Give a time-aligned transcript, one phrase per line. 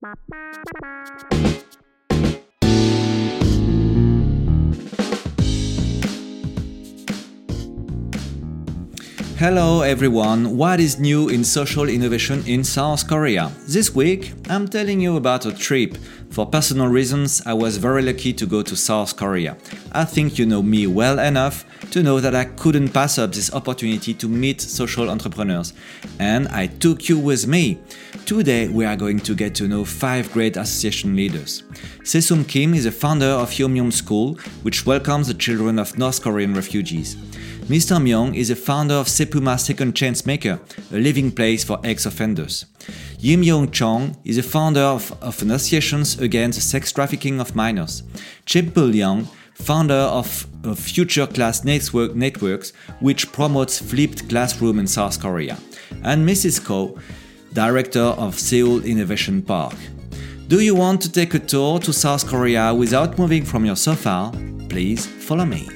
[0.00, 1.89] パパ。
[9.40, 13.50] Hello everyone, what is new in social innovation in South Korea?
[13.66, 15.96] This week, I'm telling you about a trip.
[16.28, 19.56] For personal reasons, I was very lucky to go to South Korea.
[19.92, 23.50] I think you know me well enough to know that I couldn't pass up this
[23.54, 25.72] opportunity to meet social entrepreneurs.
[26.18, 27.78] And I took you with me.
[28.26, 31.62] Today, we are going to get to know five great association leaders.
[32.02, 36.52] Sesoon Kim is the founder of Yeomyung School, which welcomes the children of North Korean
[36.52, 37.16] refugees.
[37.70, 38.02] Mr.
[38.02, 40.58] Myung is a founder of Sepuma Second Chance Maker,
[40.92, 42.66] a living place for ex-offenders.
[43.20, 48.02] Yim Yong Chong is a founder of, of associations against sex trafficking of minors.
[48.44, 55.20] Chepul Young, founder of, of Future Class Network Networks, which promotes flipped classroom in South
[55.20, 55.56] Korea.
[56.02, 56.64] And Mrs.
[56.64, 56.98] Ko,
[57.52, 59.76] director of Seoul Innovation Park.
[60.48, 64.32] Do you want to take a tour to South Korea without moving from your sofa?
[64.68, 65.68] Please follow me.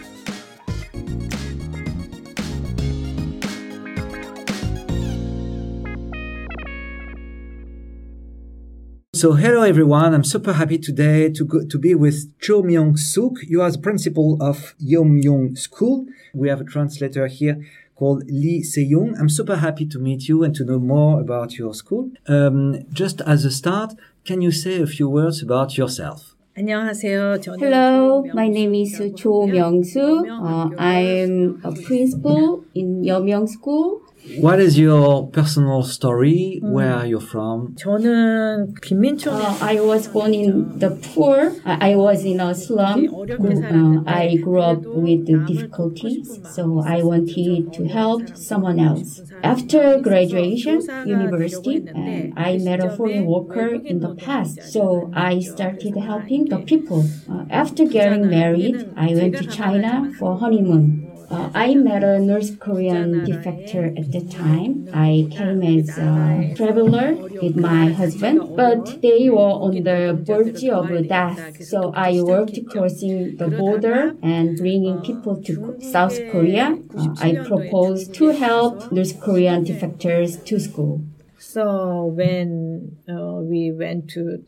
[9.14, 10.12] So hello everyone.
[10.12, 13.34] I'm super happy today to go, to be with Cho Myung Suk.
[13.46, 16.06] You are the principal of Yeomyung School.
[16.34, 19.14] We have a translator here called Lee Se Young.
[19.16, 22.10] I'm super happy to meet you and to know more about your school.
[22.26, 26.34] Um, just as a start, can you say a few words about yourself?
[26.56, 30.26] Hello, my name is Cho Myung Suk.
[30.28, 34.02] Uh, I'm a principal in Yeomyung School.
[34.37, 36.59] What is your personal story?
[36.61, 37.75] Where are you from?
[37.75, 41.51] 저는 빈민촌에 Uh, I was born in the poor.
[41.65, 43.07] I, I was in a slum.
[43.09, 49.21] Uh, I grew up with the difficulties, so I wanted to help someone else.
[49.41, 55.95] After graduation, university, uh, I met a foreign worker in the past, so I started
[55.97, 57.05] helping the people.
[57.29, 61.02] Uh, after getting married, I went to China for honeymoon.
[61.30, 64.88] Uh, I met a North Korean defector at the time.
[64.92, 71.08] I came as a traveler with my husband, but they were on the verge of
[71.08, 71.62] death.
[71.62, 76.78] So I worked crossing the border and bringing people to South Korea.
[76.96, 81.04] Uh, I proposed to help North Korean defectors to school.
[81.38, 84.42] So when uh, we went to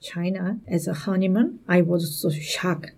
[0.00, 2.92] China as a honeymoon, I was so shocked.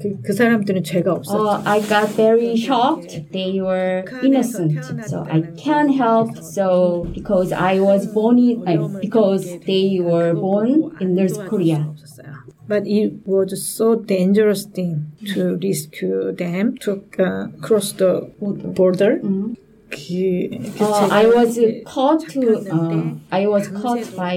[0.00, 1.38] 그, 그 사람들은 죄가 없었죠.
[1.38, 3.30] Uh, I got very shocked.
[3.32, 6.40] They were innocent, so I can't help.
[6.42, 11.92] So because I was born in, uh, because they were born in North Korea.
[12.66, 19.20] But it was so dangerous thing to rescue them to uh, cross the border.
[19.20, 19.63] 그, 그
[20.79, 22.23] Uh, I was called
[22.69, 24.35] Uh, I was called by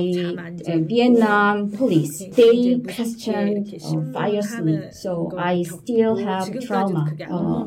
[0.66, 2.26] uh, Vietnam police.
[2.36, 3.68] They questioned
[4.14, 7.16] fiercely, so I still have trauma.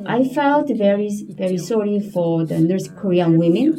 [0.06, 3.69] I felt very, very sorry for the North Korean women.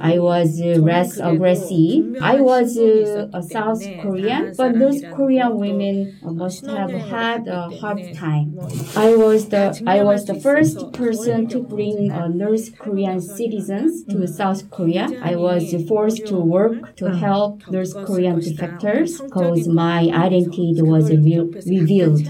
[0.00, 2.04] I was less aggressive.
[2.20, 8.02] I was a uh, South Korean, but North Korean women must have had a hard
[8.12, 8.58] time.
[8.96, 14.16] I was the I was the first person to bring a North Korean citizens to
[14.16, 14.26] mm-hmm.
[14.26, 15.08] South Korea.
[15.22, 17.16] I was forced to work to uh-huh.
[17.18, 22.22] help North Korean defectors because my identity was reveal- revealed.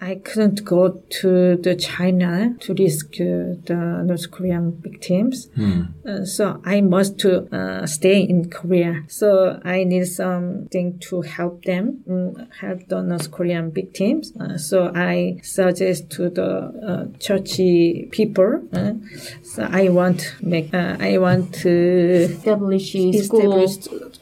[0.00, 5.48] I couldn't go to the China to rescue uh, the North Korean victims.
[5.56, 5.94] Mm.
[6.04, 9.04] Uh, so I must uh, stay in Korea.
[9.08, 14.32] So I need something to help them, um, help the North Korean victims.
[14.38, 18.62] Uh, so I suggest to the uh, churchy people.
[18.74, 18.94] Uh,
[19.42, 22.92] so I want make, I want to establish
[23.24, 23.68] school.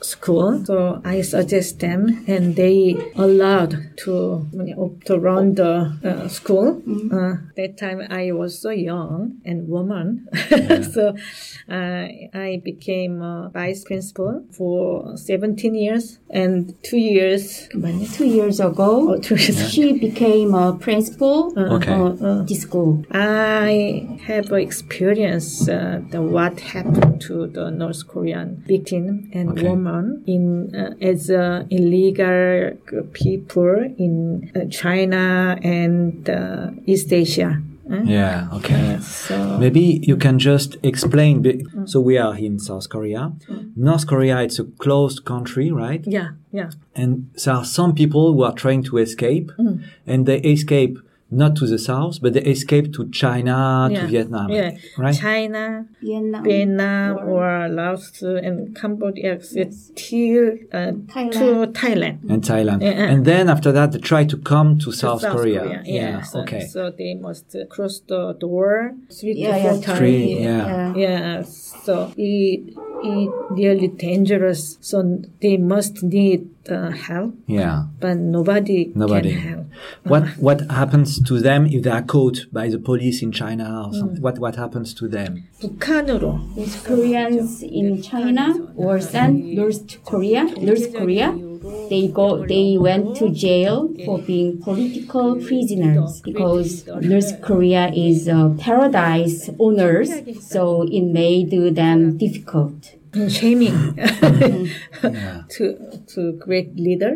[0.01, 0.65] school.
[0.65, 5.55] So I suggest them and they allowed to, mm, you to run oh.
[5.55, 6.83] the uh, school.
[7.13, 10.29] Uh, that time I was so young and woman,
[10.95, 11.15] so
[11.69, 12.05] uh,
[12.49, 17.69] I became a vice principal for 17 years and two years.
[18.15, 19.71] Two years ago, Oh, two years.
[19.73, 21.93] she became a principal Okay.
[21.93, 23.05] of the school.
[23.11, 29.69] I have experience uh, the what happened to the North Korean victim and Okay.
[29.69, 32.73] woman in uh, as uh, illegal
[33.13, 34.65] people in uh,
[35.63, 37.61] And uh, East Asia.
[37.91, 38.99] Uh, Yeah, okay.
[39.01, 41.43] So Maybe you can just explain.
[41.87, 43.33] So we are in South Korea.
[43.77, 46.03] North Korea, it's a closed country, right?
[46.07, 46.71] yeah, yeah.
[46.95, 49.51] And there are some people who are trying to escape,
[50.07, 50.99] and they escape
[51.33, 54.71] not to the south, but they escaped to China, to Vietnam, yeah.
[54.99, 55.15] right?
[55.15, 59.39] China, Vietnam, Vietnam or- or Laos and Cambodia
[59.95, 61.33] till uh, Thailand.
[61.33, 62.19] to Thailand.
[62.33, 62.83] and Thailand.
[62.83, 63.11] Yeah.
[63.13, 65.83] And then after that, they tried to come to to South, Korea.
[65.85, 66.21] Yeah.
[66.23, 66.67] So, okay.
[66.67, 69.81] So they must uh, cross the door three Yeah, to four yeah.
[69.87, 69.99] times.
[69.99, 70.67] Three, yeah.
[70.67, 70.95] yeah.
[70.97, 72.77] Yeah, so it it
[73.50, 74.78] really dangerous.
[74.82, 77.84] So they must need uh, help, Yeah.
[78.00, 79.34] but nobody, Nobody.
[79.34, 79.66] can help.
[80.04, 83.88] What what happens to them if they are caught by the police in China Mm.
[83.88, 84.22] or something?
[84.22, 85.44] What what happens to them?
[85.62, 91.32] 북한으로 Those Koreans in China were sent North Korea, North Korea.
[91.90, 92.46] They go.
[92.46, 100.12] They went to jail for being political prisoners because North Korea is uh, paradise owners,
[100.42, 102.94] so it made them difficult.
[103.30, 105.44] shaming Yeah.
[105.56, 105.64] to
[106.14, 107.14] to great leader.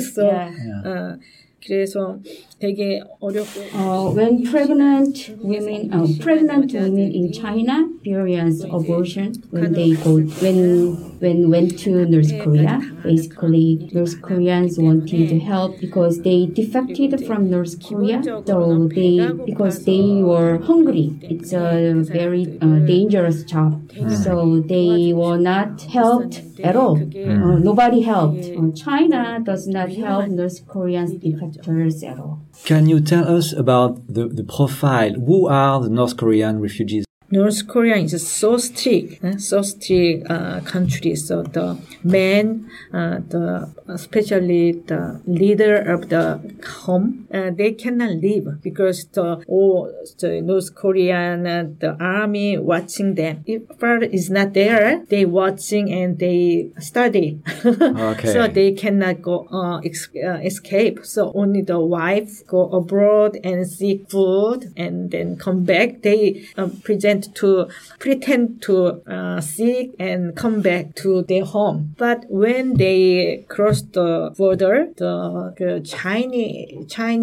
[0.13, 0.51] so Yeah.
[0.85, 1.17] 어,
[1.65, 2.19] 그래서
[2.59, 9.91] 되게 어렵고 Uh, when pregnant women, uh, pregnant women in China experience abortion when they
[9.91, 12.79] go when when went to North Korea.
[13.03, 18.21] Basically, North Koreans wanted to help because they defected from North Korea.
[18.45, 21.19] So they because they were hungry.
[21.21, 23.91] It's a very uh, dangerous job.
[24.23, 26.95] So they were not helped at all.
[26.97, 28.45] Uh, nobody helped.
[28.45, 32.39] Uh, China does not help North Korean defectors at all.
[32.64, 35.12] Can you tell us about the, the profile?
[35.12, 37.04] Who are the North Korean refugees?
[37.30, 41.14] North Korea is a so strict, so strict uh, country.
[41.14, 48.46] So the men, uh, the especially the leader of the home, uh, they cannot leave
[48.62, 53.44] because the all the North Korean uh, the army watching them.
[53.46, 57.40] If father is not there, they watching and they study.
[58.08, 58.32] Okay.
[58.32, 61.04] so they cannot go uh, ex- uh, escape.
[61.04, 66.02] So only the wife go abroad and seek food and then come back.
[66.02, 71.94] They uh, present to pretend to uh, seek and come back to their home.
[71.98, 77.17] But when they cross the border, the, the Chinese Chinese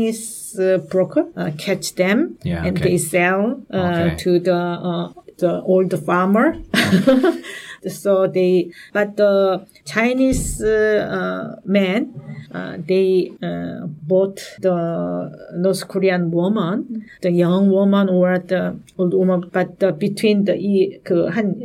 [0.60, 2.90] uh, broker uh, catch them Yeah, and okay.
[2.92, 4.16] they sell uh, Okay.
[4.24, 6.56] to the uh, the old farmer.
[7.88, 12.14] So they, but the Chinese uh, uh men,
[12.56, 19.50] uh, they uh, bought the North Korean woman, the young woman or the old woman,
[19.52, 20.56] but uh, between the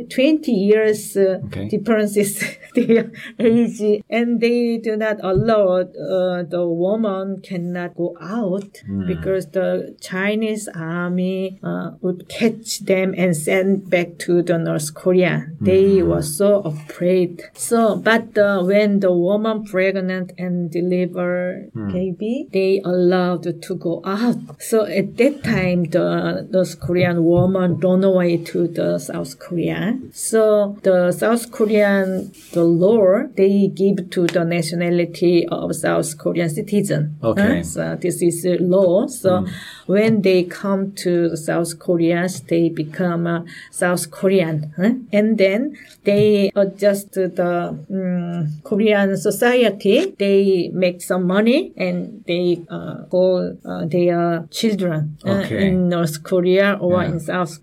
[0.09, 1.69] 20 years uh, okay.
[1.69, 2.43] differences,
[2.75, 3.09] their
[3.39, 9.07] age, and they do not allow uh, the woman cannot go out mm.
[9.07, 11.57] because the Chinese army
[12.01, 15.47] would catch them and send back to the North Korea.
[15.61, 15.99] They.
[15.99, 17.41] Hmm were so afraid.
[17.53, 24.61] So, but uh, when the woman pregnant and deliver baby, they allowed to go out.
[24.61, 29.99] So at that time, the North Korean woman run away to the South Korea.
[30.11, 37.17] So the South Korean, the law, they give to the nationality of South Korean citizen.
[37.23, 37.63] Okay.
[37.63, 39.07] So this is a law.
[39.07, 39.45] So
[39.95, 43.41] when they come to South Korea, they become uh,
[43.71, 44.55] South Korean.
[44.77, 44.91] huh?
[45.17, 45.61] And then
[46.03, 47.53] they adjust to the
[47.91, 49.97] mm, Korean society.
[50.23, 53.37] They make some money and they uh, call
[53.71, 55.67] uh, their children uh, Okay.
[55.67, 57.09] in North Korea or Yeah.
[57.11, 57.53] in South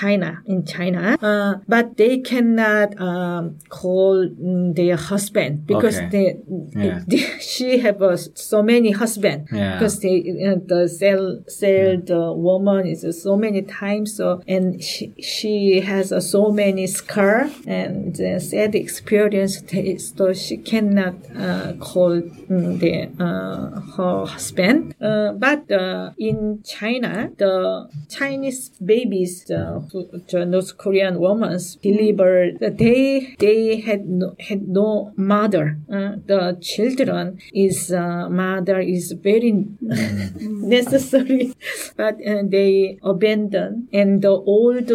[0.00, 1.02] China, in China.
[1.30, 6.08] Uh, but they cannot um, call mm, their husband because Okay.
[6.14, 6.28] they,
[6.86, 7.00] Yeah.
[7.10, 7.22] they,
[7.52, 8.00] she have
[8.34, 9.74] so many husband Yeah.
[9.74, 10.16] because they
[10.48, 11.24] uh, the sell
[11.60, 16.86] sell the woman is uh, so many times and she she has uh, so many
[16.86, 19.62] scar and the sad experience
[20.16, 24.94] so she cannot uh, call mm, the uh, her husband.
[25.00, 29.62] Uh, but uh, in China the Chinese babies the,
[30.30, 35.78] the North Korean women delivered they they had no, had no mother.
[35.90, 41.54] Uh, the children is uh, mother is very necessary
[41.96, 43.88] but uh, they abandon.
[43.92, 44.90] And the old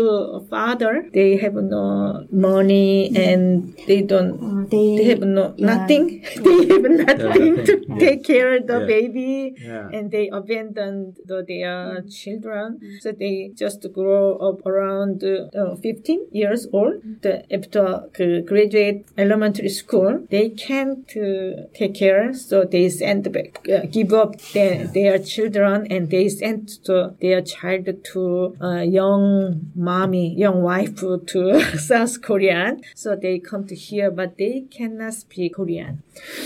[0.49, 5.65] father they have no money and they don't Uh, they, they have no yeah.
[5.73, 6.05] nothing.
[6.45, 7.99] They have nothing to nothing.
[7.99, 8.85] take care of the Yeah.
[8.95, 9.31] baby.
[9.61, 9.89] Yeah.
[9.95, 12.67] and they abandon the, their children.
[13.03, 16.95] So they just grow up around uh, 15 years old.
[17.21, 17.85] The, after
[18.17, 22.33] 그 graduate elementary school they can't uh, take care.
[22.33, 26.50] So they send back uh, give up their, their children and they send
[26.85, 28.21] to their child to
[28.61, 30.95] uh, young mommy young wife
[31.31, 35.93] to South Korean so they come to here but they cannot speak Korean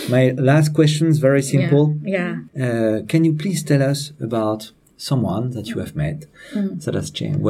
[0.09, 1.85] My last question is very simple.
[2.03, 2.65] yeah, yeah.
[2.65, 7.41] Uh, can you please tell us about someone that you have met that has changed,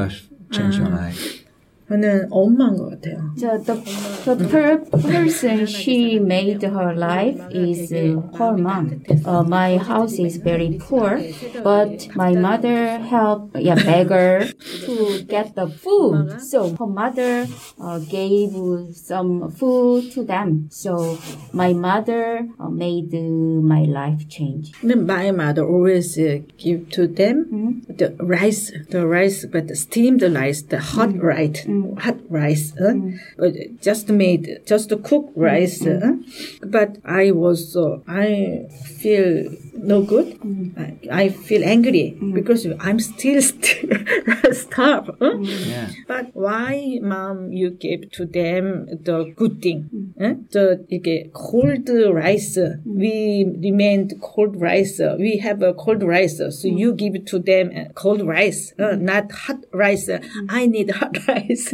[0.51, 1.44] changed your life?
[1.90, 3.34] 저는 엄마인 것 같아요.
[3.34, 3.74] The, the,
[4.22, 9.02] the per person she made her life is uh, her mom.
[9.26, 11.20] Uh, my house is very poor,
[11.64, 14.46] but my mother helped yeah, beggar
[14.86, 16.40] to get the food.
[16.40, 17.48] So her mother
[17.82, 18.54] uh, gave
[18.94, 20.68] some food to them.
[20.70, 21.18] So
[21.52, 24.70] my mother uh, made uh, my life change.
[24.84, 30.62] My mother always uh, give to them the rice, the rice, but the steamed rice,
[30.62, 31.66] the hot rice,
[31.99, 33.17] hot rice, uh, mm.
[33.37, 35.41] but just made, just cook mm-hmm.
[35.41, 35.81] rice.
[35.81, 36.69] Uh, mm-hmm.
[36.69, 38.67] but I was, uh, I
[38.99, 40.39] feel no good.
[40.39, 40.77] Mm.
[40.77, 42.33] I, I feel angry mm.
[42.33, 43.89] because I'm still, still
[44.51, 45.11] starved.
[45.21, 45.37] uh.
[45.39, 45.89] Yeah.
[46.07, 50.13] But why, mom, you gave to them the good thing?
[50.19, 50.35] eh?
[50.51, 52.57] The 이게 cold rice.
[52.57, 52.77] Uh.
[52.85, 54.99] We remained cold rice.
[54.99, 55.15] Uh.
[55.19, 59.31] We have a cold rice, so you give to them uh, cold rice, uh, not
[59.31, 60.09] hot rice.
[60.49, 61.64] I need hot rice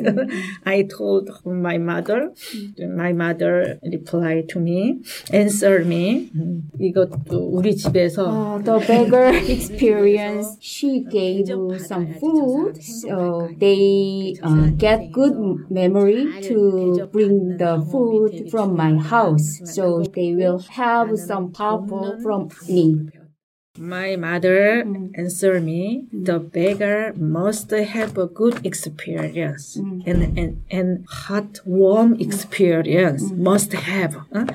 [0.64, 2.32] I told my mother.
[2.78, 5.00] My mother replied to me,
[5.32, 6.30] answer me.
[6.78, 11.46] 이것도 우리 집에서 Uh, the beggar experience, she gave
[11.78, 15.36] some food, so they uh, get good
[15.70, 19.60] memory to bring the food from my house.
[19.64, 23.08] So they will have some powerful from me.
[23.81, 25.19] My mother mm-hmm.
[25.19, 26.25] answered me, mm-hmm.
[26.25, 30.07] the beggar must have a good experience mm-hmm.
[30.07, 34.17] and, and, and hot, warm experience must have.
[34.31, 34.45] huh?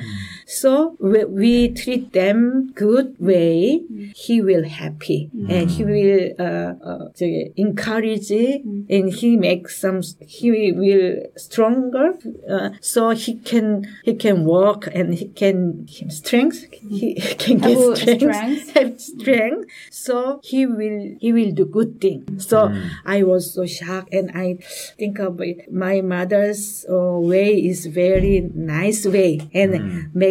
[0.46, 3.82] So we, we treat them good way,
[4.14, 5.28] he will happy.
[5.48, 12.14] And he will uh, uh, 저기 encourage and he makes some, he will stronger
[12.48, 17.76] uh, so he can, he can walk and he can, strength, he, he can get
[17.76, 18.70] Have strength, strength.
[18.74, 19.68] have strength.
[19.90, 22.38] So he will he will do good thing.
[22.38, 22.72] So
[23.04, 24.58] i was so shocked and i
[24.98, 29.40] think of it my mother's uh, way is very nice way.
[29.52, 29.74] And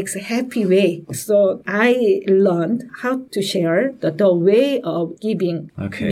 [0.06, 6.12] makes happy way so i learned how to share the, the way of giving Okay.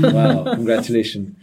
[0.00, 0.54] wow.
[0.54, 1.36] Congratulations.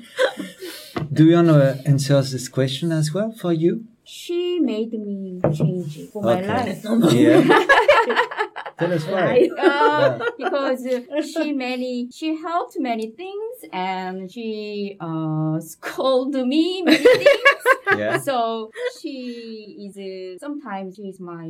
[1.11, 3.85] Do you want to answer this question as well for you?
[4.03, 6.83] She made me change for my life.
[7.13, 8.47] Yeah.
[8.87, 9.49] Why.
[9.63, 16.97] Uh, because uh, she many she helped many things and she uh, scolded me many
[17.03, 17.63] things.
[17.97, 18.17] Yeah.
[18.19, 18.71] So
[19.01, 21.49] she is uh, sometimes she is my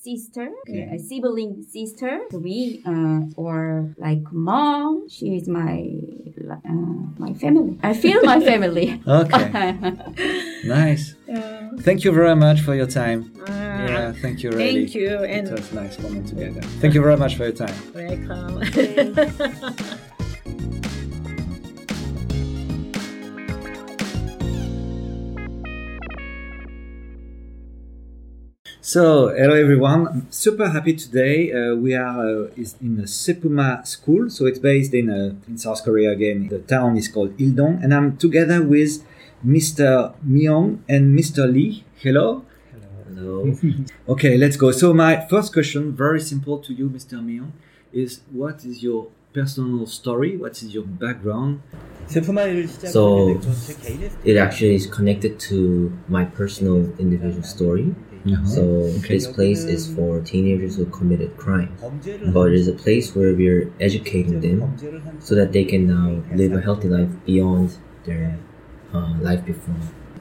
[0.00, 5.08] sister, a sibling sister to me, uh, or like mom.
[5.08, 5.88] She is my
[6.50, 6.70] uh,
[7.18, 7.78] my family.
[7.82, 9.00] I feel my family.
[9.06, 9.74] Okay.
[10.64, 11.14] Nice.
[11.26, 13.32] Thank you very much for your time.
[13.46, 14.50] yeah, thank you.
[14.50, 14.86] Really.
[14.86, 16.60] thank you and It was nice moment together.
[16.80, 17.74] Thank you very much for your time.
[17.94, 18.60] welcome
[28.80, 30.06] So, hello everyone.
[30.06, 31.50] I'm super happy today.
[31.50, 32.48] Uh, we are uh,
[32.82, 36.48] in the Sepuma School, so it's based in uh, in South Korea again.
[36.48, 39.02] The town is called Ildong, and I'm together with
[39.44, 40.14] Mr.
[40.26, 41.50] Myung and Mr.
[41.52, 41.84] Lee.
[41.96, 42.44] Hello.
[43.06, 43.54] Hello.
[44.08, 44.70] Okay, let's go.
[44.72, 47.22] So my first question, very simple to you, Mr.
[47.22, 47.52] Myung,
[47.92, 50.36] is what is your personal story?
[50.36, 51.62] What is your background?
[52.06, 53.40] So
[54.24, 57.94] it actually is connected to my personal individual story.
[58.26, 58.46] Uh-huh.
[58.46, 61.76] So this place is for teenagers who committed crime,
[62.32, 64.76] but it is a place where we're educating them
[65.20, 68.38] so that they can now live a healthy life beyond their
[68.93, 69.75] uh, life before.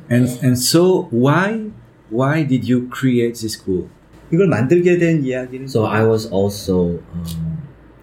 [0.08, 1.70] And and so why
[2.10, 3.88] why did you create this school?
[4.30, 7.58] 이걸 만들게 된 이야기는 So I was also um,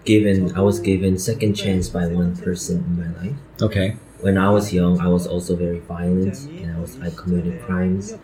[0.06, 3.38] given I was given second chance by one person in my life.
[3.62, 3.98] Okay.
[4.22, 8.18] When I was young, I was also very violent, and I was I committed crimes.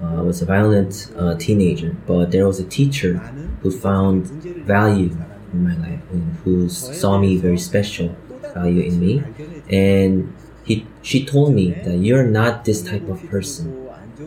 [0.00, 3.18] Uh, I was a violent uh, teenager, but there was a teacher
[3.62, 4.26] who found
[4.66, 5.10] value
[5.52, 8.14] in my life and who saw me very special
[8.54, 9.24] value in me,
[9.70, 10.30] and
[10.63, 13.77] he she told me that you're not this type of person.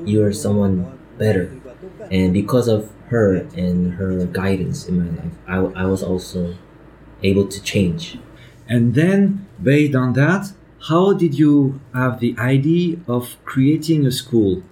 [0.04, 1.52] You are someone better,
[2.10, 6.56] and because of her and her guidance in my life, I, I was also
[7.22, 8.18] able to change.
[8.68, 10.52] And then based on that,
[10.88, 14.62] how did you have the idea of creating a school?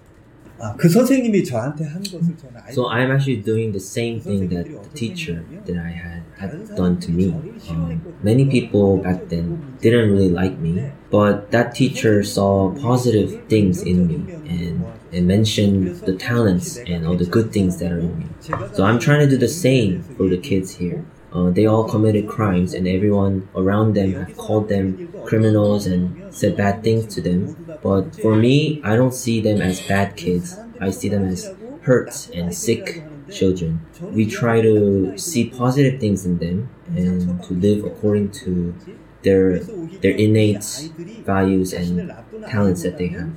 [0.61, 4.49] 아, 그 선생님이 저한테 한 것을 저는 알고 So I'm actually doing the same thing
[4.49, 7.31] that the teacher that I had had done to me.
[7.69, 13.81] Um, many people back then didn't really like me, but that teacher saw positive things
[13.83, 18.19] in me and, and mentioned the talents and all the good things that are in
[18.19, 18.25] me.
[18.73, 21.05] So I'm trying to do the same for the kids here.
[21.34, 26.82] uh, they all committed crimes, and everyone around them called them criminals and said bad
[26.82, 27.56] things to them.
[27.82, 30.58] But for me, I don't see them as bad kids.
[30.80, 33.80] I see them as hurt and sick children.
[34.00, 38.74] We try to see positive things in them and to live according to
[39.22, 39.58] their
[40.02, 40.90] their innate
[41.24, 42.12] values and
[42.46, 43.30] talents that they have.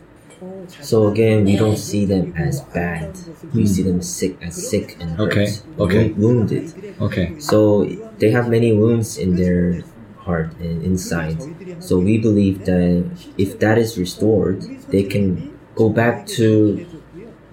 [0.80, 3.18] So again, we don't see them as bad.
[3.54, 5.48] We see them sick as sick and hurt, Okay,
[5.80, 6.12] okay.
[6.14, 6.74] wounded.
[7.00, 7.36] Okay.
[7.40, 7.86] So
[8.20, 9.84] they have many wounds in their
[10.16, 11.42] heart and inside.
[11.80, 16.86] So we believe that if that is restored, they can go back to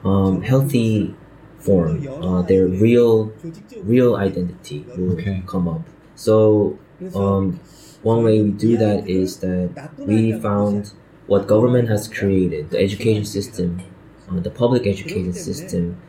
[0.05, 1.17] um, healthy
[1.59, 2.09] form.
[2.21, 3.33] Uh, their real,
[3.83, 5.43] real identity will Okay.
[5.47, 5.89] come up.
[6.15, 6.79] So
[7.15, 7.61] um,
[8.03, 10.93] one way we do that is that we found
[11.27, 13.83] what government has created, the education system,
[14.31, 16.01] uh, the public education system,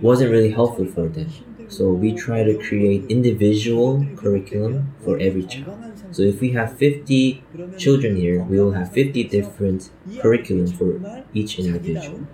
[0.00, 1.28] wasn't really helpful for them.
[1.68, 5.78] So we try to create individual curriculum for every child.
[6.10, 7.44] So if we have 50
[7.78, 9.90] children here, we will have 50 different
[10.20, 12.26] curriculum for each individual.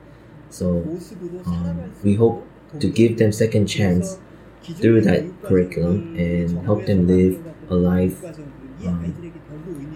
[0.49, 0.99] So
[1.45, 2.47] um, we hope
[2.81, 4.19] to give them second chance
[4.63, 8.25] through that curriculum and help them live a life
[8.87, 9.26] um,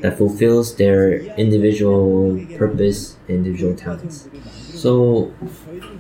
[0.01, 4.29] that fulfills their individual purpose and individual talents.
[4.73, 5.33] So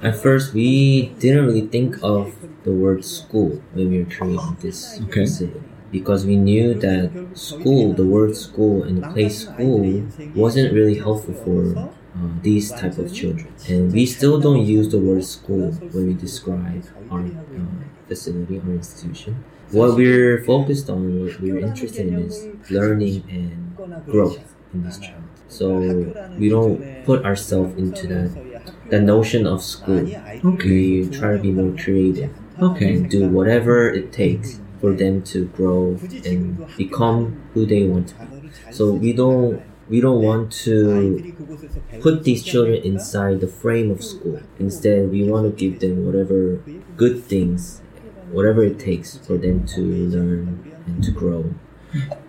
[0.02, 5.00] at first we didn't really think of the word school when we were creating this
[5.04, 5.22] Okay.
[5.24, 10.96] facility because we knew that school, the word school and the place school wasn't really
[10.96, 11.76] helpful for
[12.16, 13.52] uh, these type of children.
[13.68, 17.60] And we still don't use the word school when we describe our uh,
[18.08, 19.44] facility, our institution.
[19.70, 23.76] What we're focused on, what we're interested in is learning and
[24.06, 24.38] growth
[24.74, 25.22] in this child.
[25.48, 25.68] So
[26.38, 28.50] we don't put ourselves into that
[28.90, 30.00] the notion of school.
[30.44, 31.00] Okay.
[31.02, 32.94] We try to be more creative Okay.
[32.94, 38.14] and do whatever it takes for them to grow and become who they want to
[38.14, 38.50] be.
[38.72, 41.34] So we don't we don't want to
[42.00, 44.40] put these children inside the frame of school.
[44.58, 46.62] Instead, we want to give them whatever
[46.96, 47.82] good things,
[48.30, 51.52] whatever it takes for them to learn and to grow.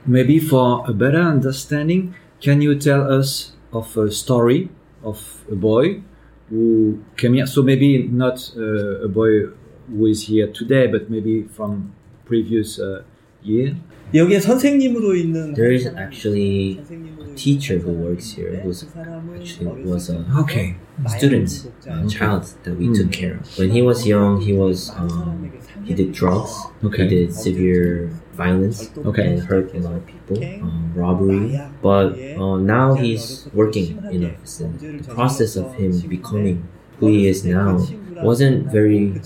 [0.06, 4.70] Maybe for a better understanding, can you tell us of a story
[5.04, 6.02] of a boy
[6.50, 7.46] who came here?
[7.46, 9.50] So maybe not uh, a boy
[9.88, 11.94] who is here today, but maybe from
[12.26, 13.04] previous uh,
[13.44, 13.76] year.
[14.15, 16.81] 여기에 선생님으로 있는 There is actually
[17.21, 18.87] a teacher who works here who's
[19.35, 20.77] actually was a Okay.
[21.07, 23.45] student, a child that we took care of.
[23.59, 25.51] When he was young, he was um,
[25.85, 26.55] he did drugs.
[26.85, 27.03] Okay.
[27.05, 29.27] He did severe violence Okay.
[29.27, 31.61] and hurt a lot of people, um, robbery.
[31.83, 34.99] But uh, now he's working in a facility.
[34.99, 36.65] The process of him becoming
[36.99, 37.85] who he is now
[38.23, 39.21] wasn't very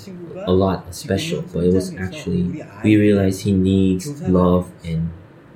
[0.46, 5.12] a lot special, but it was actually we realized he needs love and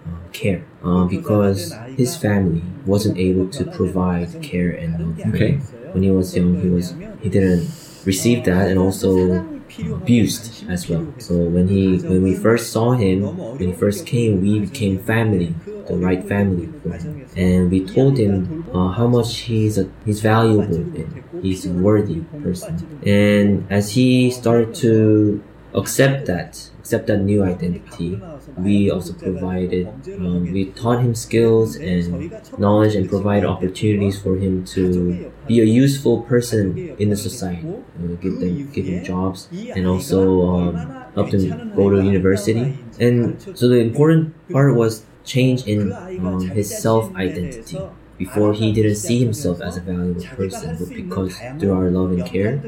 [0.07, 5.25] uh, care uh, because his family wasn't able to provide care and love.
[5.35, 5.61] Okay.
[5.91, 7.71] When he was young, he was he didn't
[8.05, 9.48] receive that and also
[9.87, 11.05] abused as well.
[11.17, 15.55] So when he when we first saw him, when he first came, we became family,
[15.87, 20.21] the right family for him, and we told him uh, how much he's a, he's
[20.21, 22.73] valuable and he's a worthy person.
[23.05, 28.19] And as he started to accept that, accept that new identity,
[28.57, 34.65] we also provided, um, we taught him skills and knowledge and provide opportunities for him
[34.65, 37.67] to be a useful person in the society.
[37.69, 40.73] Uh, give them, give him jobs, and also um,
[41.13, 42.75] help them go to university.
[42.99, 47.77] And so the important part was change in um, his self identity.
[48.19, 52.25] Before he didn't see himself as a valuable person, but because through our love and
[52.25, 52.67] care,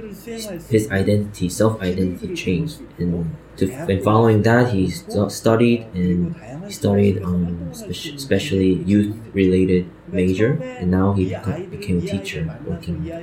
[0.67, 2.81] his identity, self identity changed.
[2.97, 6.35] And to, and following that, he stu- studied and
[6.65, 12.53] he studied um, spec- especially youth related major, and now he beca- became a teacher
[12.63, 13.15] working with.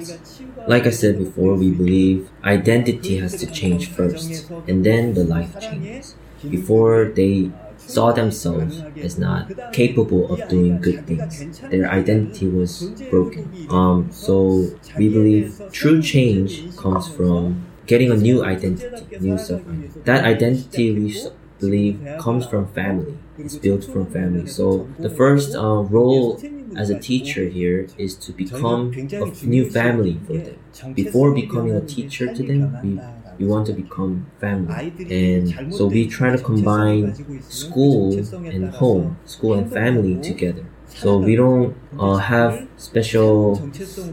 [0.67, 5.59] Like I said before, we believe identity has to change first, and then the life
[5.59, 6.17] changes.
[6.51, 7.53] Before they
[7.89, 11.47] saw themselves as not capable of doing good things.
[11.71, 13.51] Their identity was broken.
[13.69, 20.01] Um, so we believe true change comes from getting a new identity, new self identity.
[20.05, 21.15] That identity we
[21.59, 23.19] believe comes from family.
[23.39, 24.47] It's built from family.
[24.47, 26.45] So the first uh, role
[26.77, 30.59] as a teacher here is to become a new family for them.
[30.95, 33.03] Before becoming a teacher to them, we
[33.39, 34.83] we want to become family.
[35.09, 37.17] And so we try to combine
[37.49, 40.67] school and home, school and family together.
[40.95, 43.71] So we don't uh, have special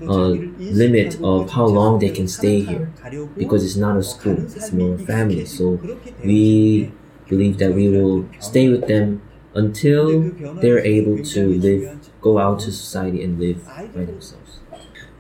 [0.08, 0.36] uh,
[0.70, 2.92] limit of how long they can stay here
[3.38, 5.46] because it's not a school, it's more a family.
[5.46, 5.82] So
[6.24, 6.92] we
[7.28, 9.22] believe that we will stay with them
[9.54, 11.90] until they're able to live,
[12.22, 14.45] go out to society and live by themselves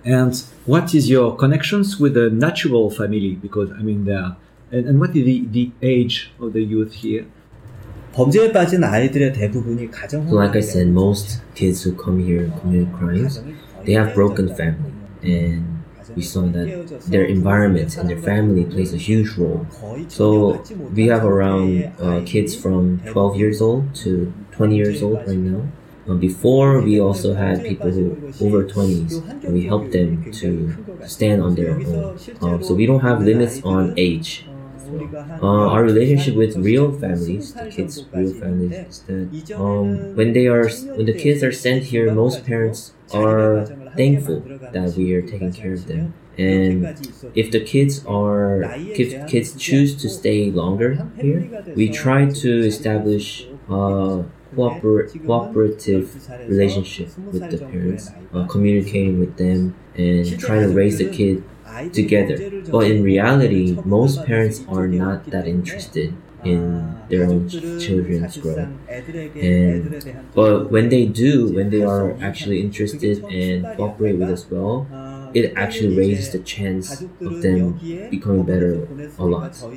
[0.04, 3.36] And what is your connections with the natural family?
[3.36, 4.36] Because I mean, there,
[4.72, 7.26] and, and what is the, the age of the youth here?
[8.12, 12.60] 범죄에 빠진 아이들의 대부분이 가정 So like I said, most kids who come here and
[12.60, 13.40] commit crimes,
[13.84, 15.80] they have broken family, and
[16.16, 19.66] we saw that their environment and their family plays a huge role.
[20.08, 20.62] So
[20.92, 25.62] we have around uh, kids from 12 years old to 20 years old right now.
[26.07, 31.41] Uh, before we also had people who over 20s, and we helped them to stand
[31.41, 32.19] on their own.
[32.41, 34.45] Uh, so we don't have limits on age.
[35.41, 40.47] Uh, our relationship with real families, the kids' real families, is that um, when they
[40.47, 43.65] are when the kids are sent here, most parents are
[43.97, 44.41] thankful
[44.71, 46.13] that we are taking care of them.
[46.37, 46.99] And
[47.33, 53.47] if the kids are if kids choose to stay longer here, we try to establish
[53.69, 54.23] a
[54.55, 56.15] cooper- cooperative
[56.47, 61.43] relationship with the parents, uh, communicating with them, and trying to raise the kid
[61.91, 62.45] together.
[62.71, 68.69] But in reality, most parents are not that interested in their own children's growth.
[69.41, 69.95] And
[70.33, 74.89] but when they do, when they are actually interested and cooperate with us well,
[75.35, 79.67] it actually raises the chance of them becoming better a lot.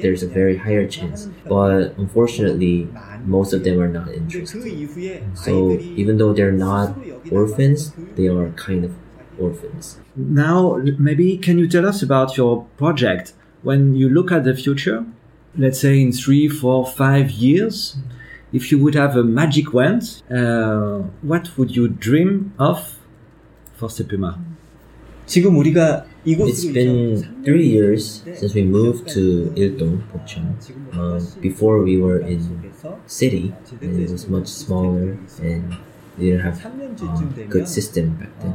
[0.00, 1.30] There's a very higher chance.
[1.48, 4.78] But unfortunately, most of them are not interested.
[5.34, 6.98] So even though they're not
[7.30, 8.94] orphans, they are kind of
[9.38, 10.00] orphans.
[10.16, 13.34] Now, maybe can you tell us about your project?
[13.62, 15.06] When you look at the future,
[15.56, 17.96] let's say in three, four, five years,
[18.52, 22.98] if you would have a magic wand, uh, what would you dream of
[23.74, 24.38] for Sepuma?
[25.26, 30.58] 지금 우리가 It's been three years since we moved to Ildo, Pocheon.
[30.92, 32.42] Um, before we were in
[33.06, 35.76] city, and it was much smaller, and
[36.18, 36.68] we didn't have a
[37.06, 38.54] um, good system back then.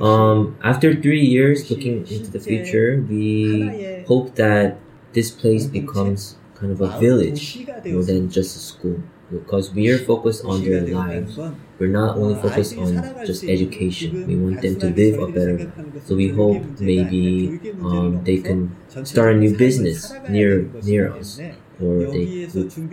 [0.00, 4.78] Um, after three years looking into the future, we hope that
[5.12, 9.02] this place becomes kind of a village more than just a school.
[9.30, 11.40] Because we are focused on their lives.
[11.78, 14.22] We're not only focused on just education.
[14.26, 15.74] We want them to live a better life.
[16.02, 21.42] So we hope maybe um, they can start a new business near near us,
[21.78, 22.32] or they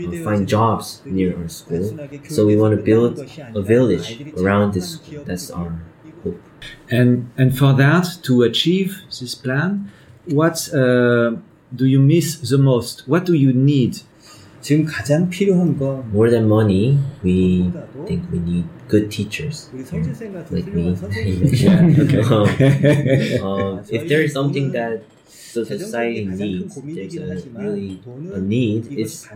[0.06, 2.00] uh, find jobs near our school.
[2.28, 5.17] So we want to build a village around this school.
[5.26, 5.84] That's our
[6.23, 6.41] hope.
[6.89, 9.91] And and for that to achieve this plan,
[10.26, 11.38] what uh,
[11.76, 13.08] do you miss the most?
[13.08, 14.02] What do you need?
[14.67, 17.71] 지금 가장 필요한 건 More than money, we
[18.07, 19.71] think we need good teachers.
[19.75, 20.95] 우리 성실생 같은 Like me.
[20.95, 21.43] 훌륭한 선생님
[23.43, 25.03] um, if there is something that
[25.54, 28.02] the society needs, there's a really
[28.34, 28.88] a need.
[28.92, 29.28] It's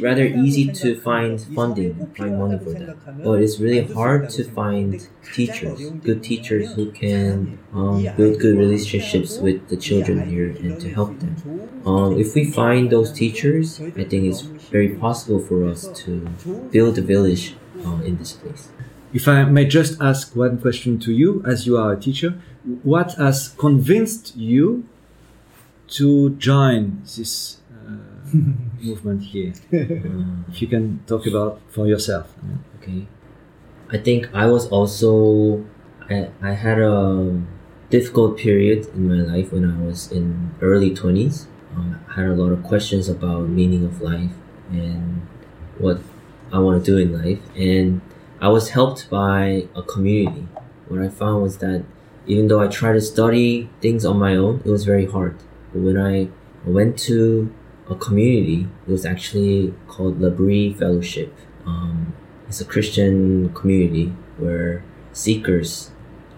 [0.00, 3.24] rather easy to find funding, find money for that.
[3.24, 9.38] But it's really hard to find teachers, good teachers who can um, build good relationships
[9.38, 11.34] with the children here and to help them.
[11.86, 16.28] Um, if we find those teachers, I think it's very possible for us to
[16.70, 18.68] build a village uh, in this place.
[19.12, 22.40] If I may just ask one question to you, as you are a teacher,
[22.82, 24.84] what has convinced you
[25.88, 27.96] to join this uh,
[28.80, 29.52] movement here?
[29.72, 32.34] Um, If you can talk about for yourself.
[32.78, 33.06] Okay.
[33.90, 35.64] I think I was also
[36.10, 37.40] I I had a
[37.90, 41.46] difficult period in my life when I was in early twenties.
[41.74, 44.32] Um, I had a lot of questions about meaning of life
[44.70, 45.22] and
[45.78, 46.00] what
[46.52, 48.00] I want to do in life, and
[48.40, 50.46] I was helped by a community.
[50.88, 51.84] What I found was that
[52.26, 55.36] even though I tried to study things on my own, it was very hard.
[55.72, 56.28] When I
[56.64, 57.52] went to
[57.88, 61.34] a community, it was actually called L'Abri Fellowship.
[61.66, 62.14] Um,
[62.48, 65.90] it's a Christian community where seekers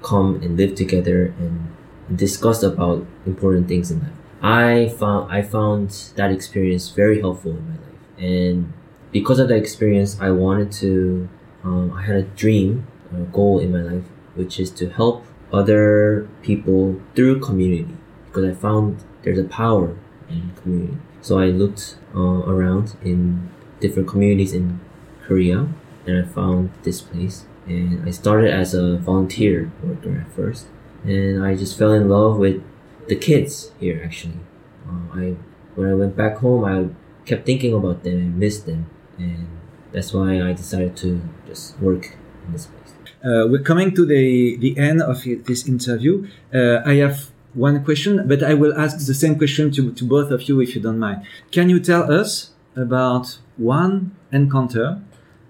[0.02, 1.68] come and live together and
[2.16, 4.12] discuss about important things in life.
[4.42, 8.72] I found I found that experience very helpful in my life, and
[9.12, 11.28] because of that experience, I wanted to.
[11.62, 16.26] Um, I had a dream, a goal in my life, which is to help other
[16.42, 17.94] people through community.
[18.26, 19.96] Because I found there's a power
[20.28, 20.98] in community.
[21.20, 24.80] So I looked uh, around in different communities in
[25.22, 25.68] Korea,
[26.06, 27.44] and I found this place.
[27.66, 30.66] And I started as a volunteer worker at first,
[31.04, 32.62] and I just fell in love with
[33.08, 34.00] the kids here.
[34.04, 34.40] Actually,
[34.88, 35.36] uh, I
[35.76, 36.88] when I went back home, I
[37.26, 38.86] kept thinking about them and missed them,
[39.18, 39.46] and
[39.92, 42.94] that's why I decided to just work in this place.
[43.22, 46.26] Uh, we're coming to the, the end of this interview.
[46.54, 50.31] Uh, I have one question, but I will ask the same question to, to both
[50.31, 51.23] of you if you don't mind.
[51.51, 55.01] Can you tell us about one encounter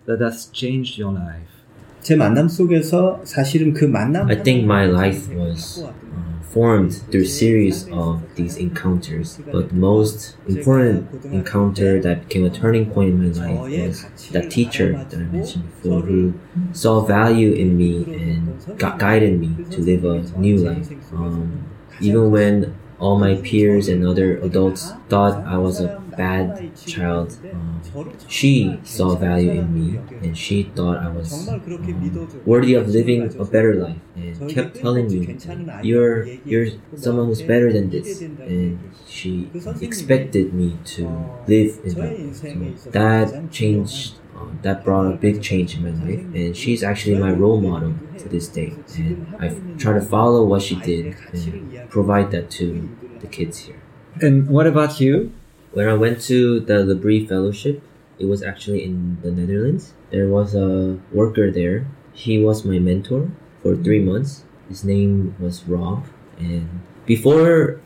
[0.06, 1.50] that has changed your life.
[2.02, 5.92] 제 만남 속에서 사실은 그 만남 I think my life was uh,
[6.54, 12.92] formed through series of these encounters, but the most important encounter that became a turning
[12.92, 16.36] point in my life was that teacher that I mentioned before, who
[16.74, 20.88] saw value in me and gu- guided me to live a new life.
[21.12, 21.66] Um,
[22.01, 27.83] even when all my peers and other adults thought I was a bad child, um,
[28.27, 33.45] she saw value in me and she thought I was um, worthy of living a
[33.45, 35.31] better life and kept telling me
[35.81, 42.19] you're you're someone who's better than this and she expected me to live in way.
[42.33, 47.17] So that changed uh, that brought a big change in my life and she's actually
[47.19, 49.49] my role model to this day and I
[49.79, 52.89] try to follow what she did and provide that to
[53.21, 53.81] the kids here.
[54.21, 55.33] And what about you?
[55.73, 57.83] When I went to the L'Abri Fellowship,
[58.19, 59.95] it was actually in the Netherlands.
[60.11, 61.87] There was a worker there.
[62.13, 63.31] He was my mentor
[63.63, 64.45] for three months.
[64.69, 66.07] His name was Rob.
[66.39, 67.81] And before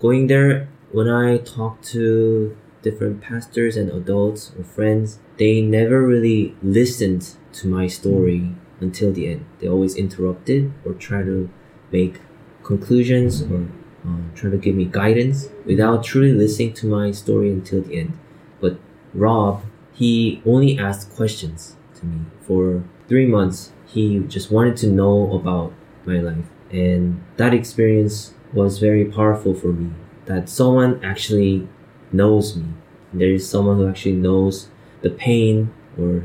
[0.00, 6.54] going there, when I talked to different pastors and adults or friends, they never really
[6.62, 9.46] listened to my story until the end.
[9.58, 11.48] They always interrupted or try to
[11.90, 12.20] make
[12.62, 13.66] conclusions or
[14.06, 18.18] uh, try to give me guidance without truly listening to my story until the end.
[18.60, 18.78] But
[19.14, 19.62] Rob,
[19.94, 23.72] he only asked questions to me for three months.
[23.86, 25.72] He just wanted to know about
[26.04, 29.90] my life, and that experience was very powerful for me.
[30.26, 31.66] That someone actually
[32.12, 32.66] knows me.
[33.12, 34.68] There is someone who actually knows
[35.02, 36.24] the pain or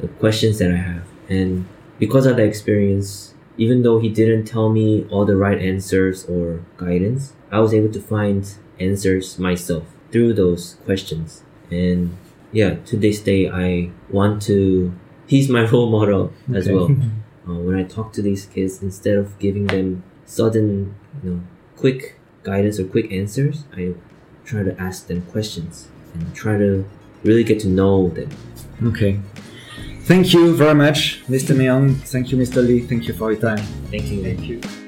[0.00, 1.66] the questions that I have, and
[1.98, 6.60] because of that experience, even though he didn't tell me all the right answers or
[6.76, 8.48] guidance, I was able to find
[8.78, 11.42] answers myself through those questions.
[11.70, 12.16] And
[12.52, 14.92] yeah, to this day, I want to.
[15.26, 16.90] He's my role model as well.
[17.48, 21.40] Uh, when I talk to these kids, instead of giving them sudden, you know,
[21.76, 23.94] quick guidance or quick answers, I
[24.44, 26.84] try to ask them questions and try to
[27.24, 28.30] really get to know them.
[28.82, 29.20] Okay.
[30.02, 31.54] Thank you very much, Mr.
[31.54, 31.96] Myung.
[31.96, 32.66] Thank you, Mr.
[32.66, 32.80] Lee.
[32.80, 33.64] Thank you for your time.
[33.90, 34.22] Thank you.
[34.22, 34.87] Thank you.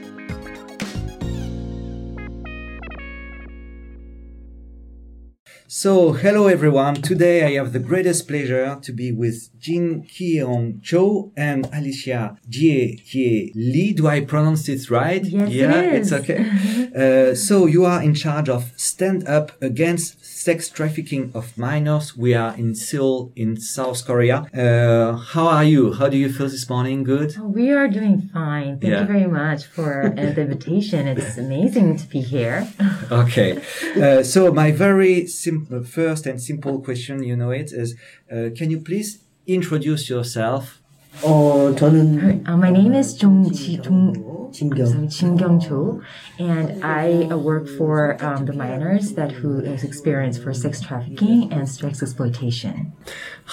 [5.81, 6.97] So, hello everyone.
[6.97, 13.03] Today I have the greatest pleasure to be with Jin Kyung Cho and Alicia Jie
[13.03, 13.95] Jie Lee.
[13.95, 15.25] Do I pronounce it right?
[15.25, 16.13] Yes, it yeah, is.
[16.13, 17.31] it's okay.
[17.31, 22.15] uh, so, you are in charge of Stand Up Against Sex Trafficking of Minors.
[22.15, 24.39] We are in Seoul, in South Korea.
[24.53, 25.95] Uh, how are you?
[25.95, 27.05] How do you feel this morning?
[27.05, 27.39] Good?
[27.39, 28.79] We are doing fine.
[28.81, 29.01] Thank Yeah.
[29.01, 31.09] you very much for uh, the invitation.
[31.09, 32.69] It's amazing to be here.
[33.11, 33.63] Okay.
[33.97, 37.96] Uh, so my very simple, first and simple question, you know it, is
[38.32, 40.82] uh, can you please introduce yourself?
[41.22, 44.36] 어, 저는 Uh, my name is Jung Ji Jung.
[44.56, 45.10] 진경.
[45.10, 46.02] Jin Kyung Cho,
[46.40, 51.52] and I uh, work for um, the minors that who is experienced for sex trafficking
[51.52, 52.94] and sex exploitation.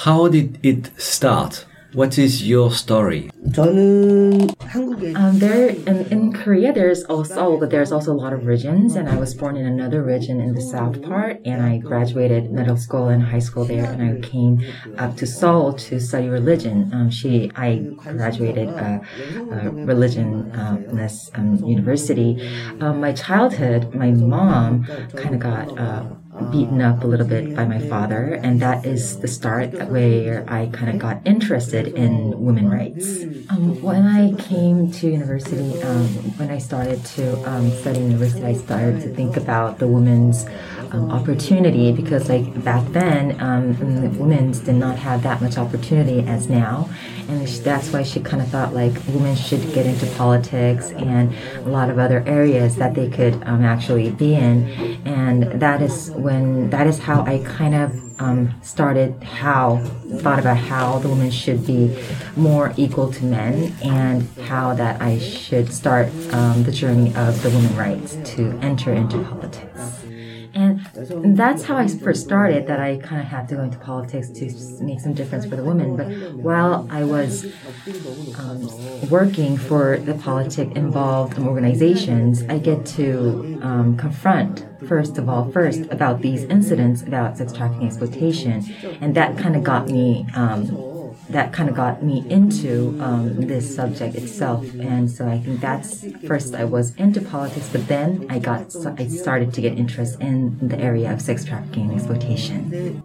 [0.07, 1.67] How did it start?
[1.97, 3.29] What is your story?
[3.53, 8.47] 저는 한국에 Um, there in, in Korea, there's also but there's also a lot of
[8.47, 12.51] regions, and I was born in another region in the south part, and I graduated
[12.51, 14.65] middle school and high school there, and I came
[14.97, 16.88] up to Seoul to study religion.
[16.95, 19.05] Um, she I graduated uh,
[19.53, 22.41] uh, religion uh, in this um, university.
[22.81, 25.69] Um, my childhood, my mom kind of got.
[25.77, 26.05] Uh,
[26.52, 30.67] beaten up a little bit by my father, and that is the start where I
[30.67, 33.23] kind of got interested in women rights.
[33.50, 38.54] Um, when I came to university, um, when I started to um, study university, I
[38.54, 40.45] started to think about the women's
[40.91, 46.21] um, opportunity because, like back then, um, the women's did not have that much opportunity
[46.21, 46.89] as now,
[47.28, 51.69] and that's why she kind of thought like women should get into politics and a
[51.69, 54.67] lot of other areas that they could um, actually be in,
[55.06, 59.78] and that is when that is how I kind of um, started how
[60.20, 61.98] thought about how the women should be
[62.36, 67.50] more equal to men and how that I should start um, the journey of the
[67.50, 70.07] women rights to enter into politics.
[70.58, 72.65] And that's how I first started.
[72.65, 74.43] That I kind of had to go into politics to
[74.84, 75.96] make some difference for the women.
[75.96, 77.46] But while I was
[78.39, 85.52] um, working for the politic involved organizations, I get to um, confront first of all,
[85.52, 88.63] first about these incidents about sex trafficking exploitation,
[89.02, 90.97] and that kind of got me um,
[91.30, 94.66] that kind of got me into um, this subject itself.
[94.80, 99.08] And so I think that's first I was into politics, but then I got I
[99.08, 103.04] started to get interest in the area of sex trafficking and exploitation.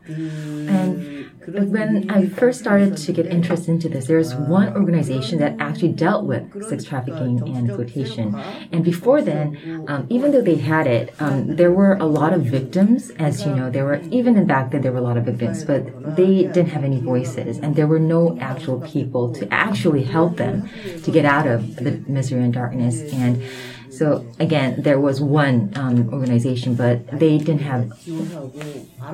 [0.69, 5.57] And when I first started to get interest into this, there was one organization that
[5.59, 8.35] actually dealt with sex trafficking and exploitation.
[8.71, 12.43] And before then, um, even though they had it, um, there were a lot of
[12.45, 13.11] victims.
[13.19, 15.65] As you know, there were even in back then there were a lot of victims,
[15.65, 15.83] but
[16.17, 20.69] they didn't have any voices, and there were no actual people to actually help them
[21.05, 22.97] to get out of the misery and darkness.
[23.13, 23.43] And
[23.93, 27.93] so again, there was one um, organization, but they didn't have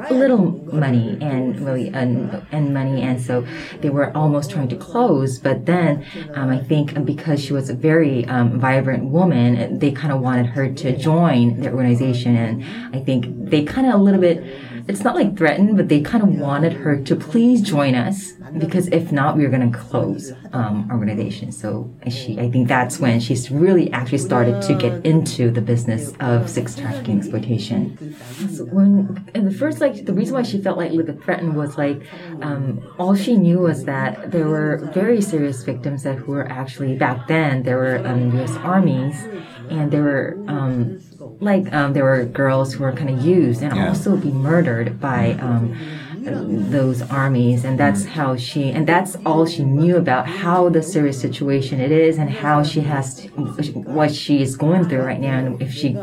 [0.09, 3.45] a little money and really and, and money, and so
[3.81, 5.41] they were almost trying to close.
[5.41, 10.13] But then um, I think because she was a very um, vibrant woman, they kind
[10.13, 14.21] of wanted her to join the organization, and I think they kind of a little
[14.21, 14.45] bit
[14.89, 18.89] it's not like threatened, but they kind of wanted her to please join us because
[18.89, 21.53] if not, we were going to close um, organization.
[21.53, 26.13] So she, I think that's when she's really actually started to get into the business
[26.21, 28.17] of sex trafficking exploitation.
[28.51, 31.23] So when and the first like the reason why she felt like a little bit
[31.23, 32.03] threatened was like
[32.41, 36.97] um, all she knew was that there were very serious victims that who were actually
[36.97, 38.57] back then there were um, U.S.
[38.57, 39.23] armies
[39.69, 40.99] and there were um,
[41.41, 43.89] like um, there were girls who were kind of used and yeah.
[43.89, 45.77] also be murdered by um,
[46.25, 51.21] those armies and that's how she and that's all she knew about how the serious
[51.21, 55.39] situation it is and how she has to, what she is going through right now.
[55.39, 55.97] And if she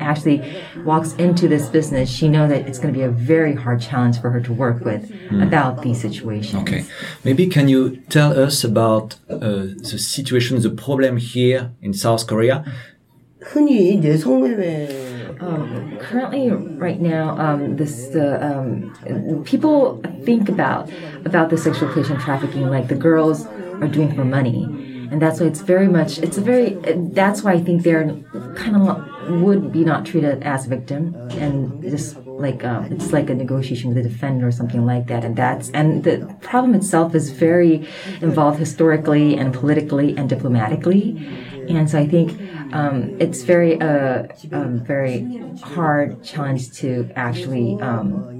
[0.00, 0.42] actually
[0.84, 4.20] walks into this business she knows that it's going to be a very hard challenge
[4.20, 5.42] for her to work with mm.
[5.46, 6.62] about these situations.
[6.62, 6.84] Okay.
[7.24, 12.64] Maybe can you tell us about uh, the situation the problem here in south korea
[13.45, 20.89] 흔히 이제 성매매 um, currently, right now, um, this uh, um, people think about
[21.25, 23.47] about the sexual exploitation trafficking like the girls
[23.81, 24.65] are doing for money,
[25.11, 26.75] and that's why it's very much it's a very
[27.11, 28.05] that's why I think they're
[28.55, 33.29] kind of would be not treated as a victim and just like um, it's like
[33.29, 37.13] a negotiation with a defender or something like that and that's and the problem itself
[37.13, 37.87] is very
[38.21, 41.21] involved historically and politically and diplomatically
[41.68, 42.30] and so I think
[42.72, 48.32] um, it's very uh, um, very hard challenge to actually um,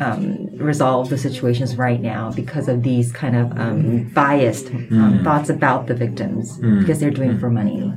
[0.00, 5.24] um resolve the situations right now because of these kind of um, biased mm.
[5.24, 6.80] thoughts about the victims mm.
[6.80, 7.92] because they're doing it for money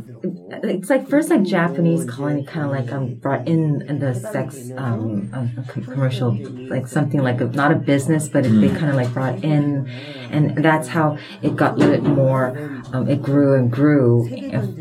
[0.63, 4.71] it's like first like Japanese calling kind of like um brought in, in the sex
[4.77, 5.29] um
[5.67, 6.35] commercial
[6.69, 8.61] like something like a, not a business but mm.
[8.61, 9.87] they kind of like brought in
[10.31, 12.49] and that's how it got a little bit more
[12.93, 14.27] um, it grew and grew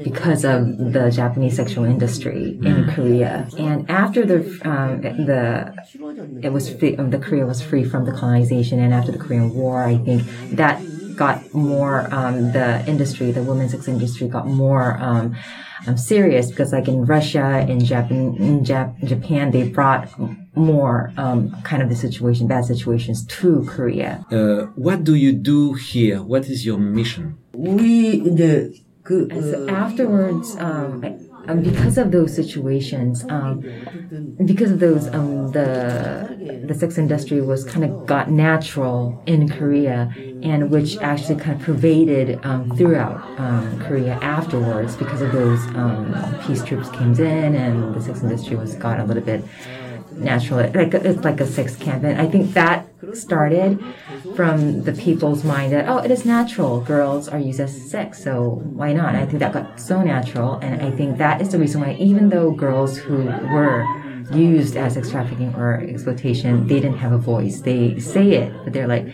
[0.02, 2.94] because of the Japanese sexual industry in mm.
[2.94, 5.74] Korea and after the um, the
[6.42, 9.54] it was free, um, the Korea was free from the colonization and after the Korean
[9.54, 10.82] War I think that
[11.16, 15.36] got more um, the industry, the women's sex industry got more um,
[15.86, 20.08] um, serious because, like in Russia, in Japan, in Jap- Japan, they brought
[20.54, 24.24] more um, kind of the situation, bad situations to Korea.
[24.30, 26.22] Uh, what do you do here?
[26.22, 27.38] What is your mission?
[27.52, 30.56] We the so afterwards.
[30.56, 31.02] Um,
[31.48, 33.60] um, because of those situations, um,
[34.44, 40.12] because of those, um, the the sex industry was kind of got natural in Korea,
[40.42, 44.96] and which actually kind of pervaded um, throughout um, Korea afterwards.
[44.96, 46.14] Because of those, um,
[46.46, 49.44] peace troops came in, and the sex industry was got a little bit
[50.22, 50.60] natural.
[50.60, 53.82] Like it's like a sex camp, and I think that started
[54.36, 56.80] from the people's mind that oh it is natural.
[56.80, 59.14] Girls are used as sex so why not?
[59.14, 60.54] I think that got so natural.
[60.56, 63.84] And i think that is the reason why even though girls who were
[64.32, 67.60] used as sex trafficking or exploitation they didn't have a voice.
[67.60, 69.06] They say it but they're like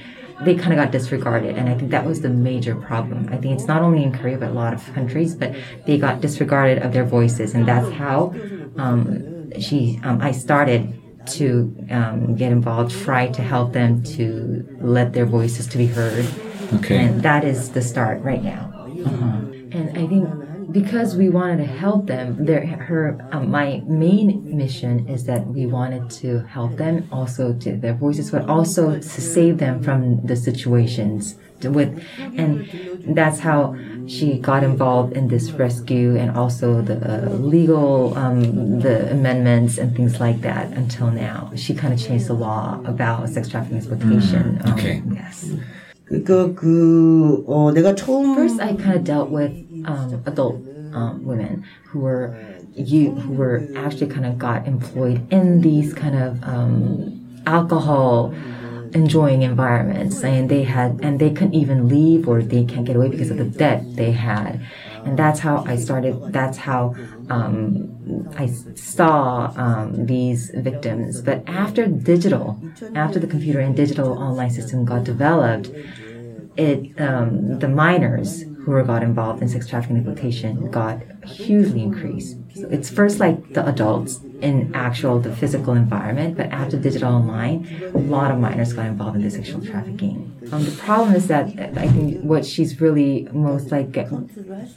[0.44, 1.56] they kind of got disregarded.
[1.56, 3.28] And i think that was the major problem.
[3.32, 5.54] I think it's not only in korea but a lot of countries but
[5.86, 7.54] they got disregarded of their voices.
[7.54, 8.34] And that's how
[8.76, 15.12] um, she um, i started to um, get involved, try to help them to let
[15.12, 16.26] their voices to be heard.
[16.74, 16.98] Okay.
[16.98, 18.72] And that is the start right now.
[19.04, 19.40] Uh-huh.
[19.70, 25.08] And I think because we wanted to help them, there, her, um, my main mission
[25.08, 29.58] is that we wanted to help them also to their voices, but also to save
[29.58, 32.03] them from the situations with,
[32.35, 32.67] and
[33.15, 33.75] that's how
[34.07, 39.95] she got involved in this rescue and also the uh, legal um, the amendments and
[39.95, 41.51] things like that until now.
[41.55, 44.59] She kind of changed the law about sex trafficking exploitation.
[44.63, 44.97] Mm, okay.
[44.99, 45.51] Um, yes.
[46.05, 49.51] 그러니까 그 어, 내가 처음 First, I kind of dealt with
[49.85, 50.59] um, adult
[50.93, 52.35] um, women who were
[52.75, 58.33] you who were actually kind of got employed in these kind of um, alcohol
[58.94, 63.08] enjoying environments and they had and they couldn't even leave or they can't get away
[63.08, 64.60] because of the debt they had.
[65.04, 66.94] And that's how i started that's how
[67.30, 71.20] um, i saw um, these victims.
[71.22, 72.60] But after digital
[72.94, 75.70] after the computer and digital online system got developed
[76.56, 82.36] it um, the minors who got involved in sex trafficking and exploitation got hugely increased.
[82.54, 87.66] So it's first like the adults in actual the physical environment, but after digital online,
[87.94, 90.36] a lot of minors got involved in the sexual trafficking.
[90.52, 91.46] Um, the problem is that
[91.76, 93.96] I think what she's really most like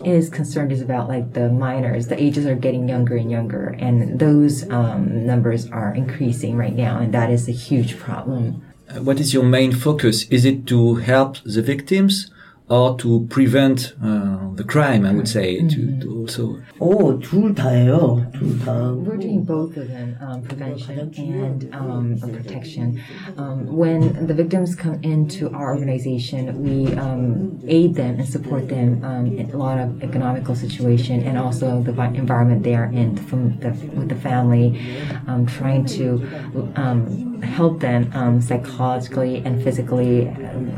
[0.04, 2.08] is concerned is about like the minors.
[2.08, 7.00] The ages are getting younger and younger, and those um, numbers are increasing right now,
[7.00, 8.64] and that is a huge problem.
[8.90, 10.24] Uh, what is your main focus?
[10.30, 12.32] Is it to help the victims?
[12.71, 16.01] or to prevent uh, the crime, I would say, mm-hmm.
[16.01, 16.61] to, to, also.
[16.81, 18.27] Oh, 둘 다예요.
[18.33, 18.93] 둘 다.
[19.07, 23.01] We're doing both of them, um, prevention and um, protection.
[23.37, 29.05] Um, when the victims come into our organization, we um, aid them and support them
[29.05, 33.71] um, in a lot of economical situation and also the environment they're in from the,
[33.95, 34.75] with the family,
[35.29, 36.19] um, trying to
[37.44, 40.26] help them psychologically and physically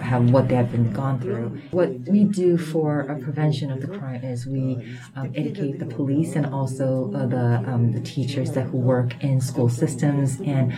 [0.01, 1.61] have what they have been gone through.
[1.71, 6.35] What we do for a prevention of the crime is we um, educate the police
[6.35, 10.73] and also uh, the, um, the teachers that who work in school systems and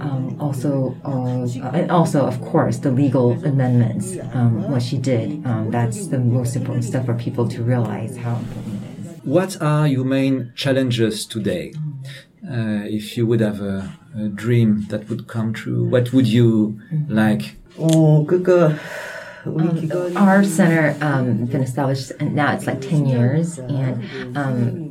[0.00, 5.44] um, also uh, and also of course the legal amendments um, what she did.
[5.46, 9.24] Um, that's the most important stuff for people to realize how important it is.
[9.24, 11.72] What are your main challenges today?
[11.74, 16.28] uh, uh, if you would have a, a, dream that would come true, what would
[16.28, 17.56] you like?
[17.76, 18.78] Oh, good.
[19.44, 24.85] Um, our center um, been established now it's like 10 years and um,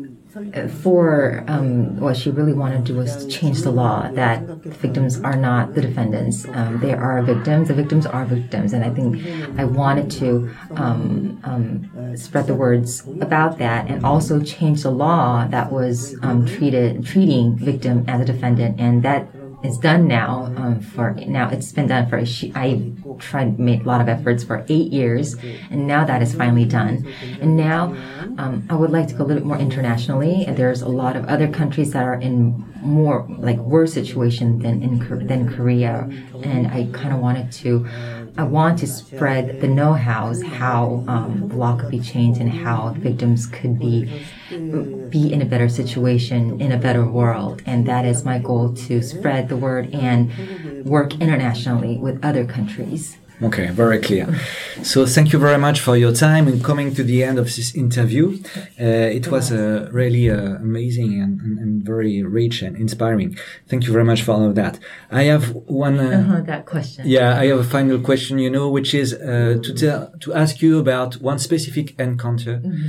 [0.83, 4.41] for um, what she really wanted to do was to change the law that
[4.83, 6.45] victims are not the defendants.
[6.49, 7.69] Um, they are victims.
[7.69, 9.25] The victims are victims, and I think
[9.57, 15.47] I wanted to um, um spread the words about that, and also change the law
[15.47, 19.27] that was um, treated treating victim as a defendant, and that
[19.65, 22.19] is done now um, for now it's been done for
[22.55, 25.35] i tried made a lot of efforts for eight years
[25.71, 27.07] and now that is finally done
[27.41, 27.95] and now
[28.37, 30.45] um, i would like to go a little bit more internationally.
[30.47, 35.27] There's a lot of other countries that are in more like worse situation than in
[35.27, 36.09] than korea.
[36.43, 37.85] And i kind of wanted to
[38.37, 42.89] I want to spread the know-hows how um, the law could be changed and how
[42.97, 44.11] victims could be
[45.09, 49.01] be in a better situation in a better world, and that is my goal to
[49.01, 53.17] spread the word and work internationally with other countries.
[53.44, 54.26] Okay, very clear.
[54.82, 57.74] So thank you very much for your time and coming to the end of this
[57.74, 58.38] interview.
[58.78, 58.84] Uh,
[59.18, 63.38] it was uh, really uh, amazing and, and, and, very rich and inspiring.
[63.66, 64.78] Thank you very much for all of that.
[65.10, 65.98] I have one.
[65.98, 67.04] Uh, uh-huh, that question.
[67.06, 68.38] Yeah, I have a final question.
[68.38, 72.58] You know, which is uh, to tell to ask you about one specific encounter.
[72.58, 72.88] Mm-hmm.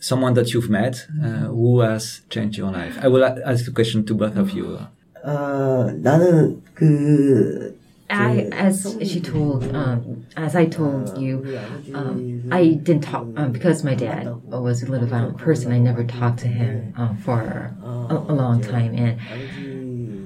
[0.00, 2.98] Someone that you've met uh, who has changed your life.
[3.00, 4.78] I will ask the question to both of you.
[5.24, 7.74] 아, 나는 그
[8.09, 11.45] I, as she told, um, as I told you,
[11.93, 15.71] um, I didn't talk um, because my dad was a little violent person.
[15.71, 19.19] I never talked to him um, for a, a, long time, and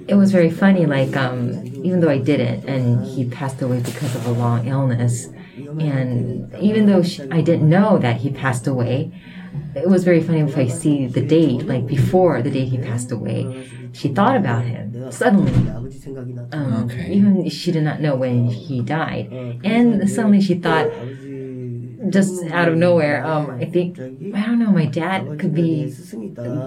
[0.07, 0.85] it was very funny.
[0.85, 5.27] Like um, even though I didn't, and he passed away because of a long illness,
[5.79, 9.11] and even though she, I didn't know that he passed away,
[9.75, 13.11] it was very funny if I see the date, like before the day he passed
[13.11, 13.67] away.
[13.93, 15.53] She thought about him suddenly.
[16.51, 17.13] Um, okay.
[17.13, 19.31] Even she did not know when he died,
[19.63, 20.89] and suddenly she thought,
[22.09, 24.71] just out of nowhere, um, I think I don't know.
[24.71, 25.93] My dad could be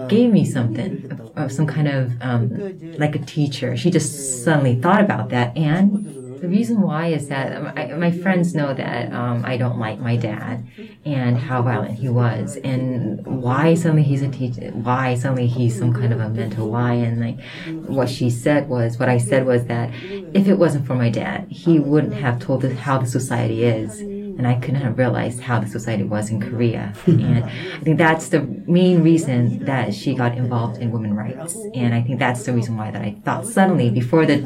[0.07, 3.77] gave me something of some kind of um, like a teacher.
[3.77, 8.11] She just suddenly thought about that, and the reason why is that um, I, my
[8.11, 10.65] friends know that um, I don't like my dad
[11.05, 15.93] and how violent he was, and why suddenly he's a teacher, why suddenly he's some
[15.93, 16.75] kind of a mental.
[16.75, 17.39] And like
[17.87, 19.91] what she said was, what I said was that
[20.33, 24.01] if it wasn't for my dad, he wouldn't have told us how the society is
[24.37, 26.93] and I couldn't have realized how the society was in Korea.
[27.05, 31.55] and I think that's the main reason that she got involved in women's rights.
[31.73, 34.37] And I think that's the reason why that I thought suddenly before the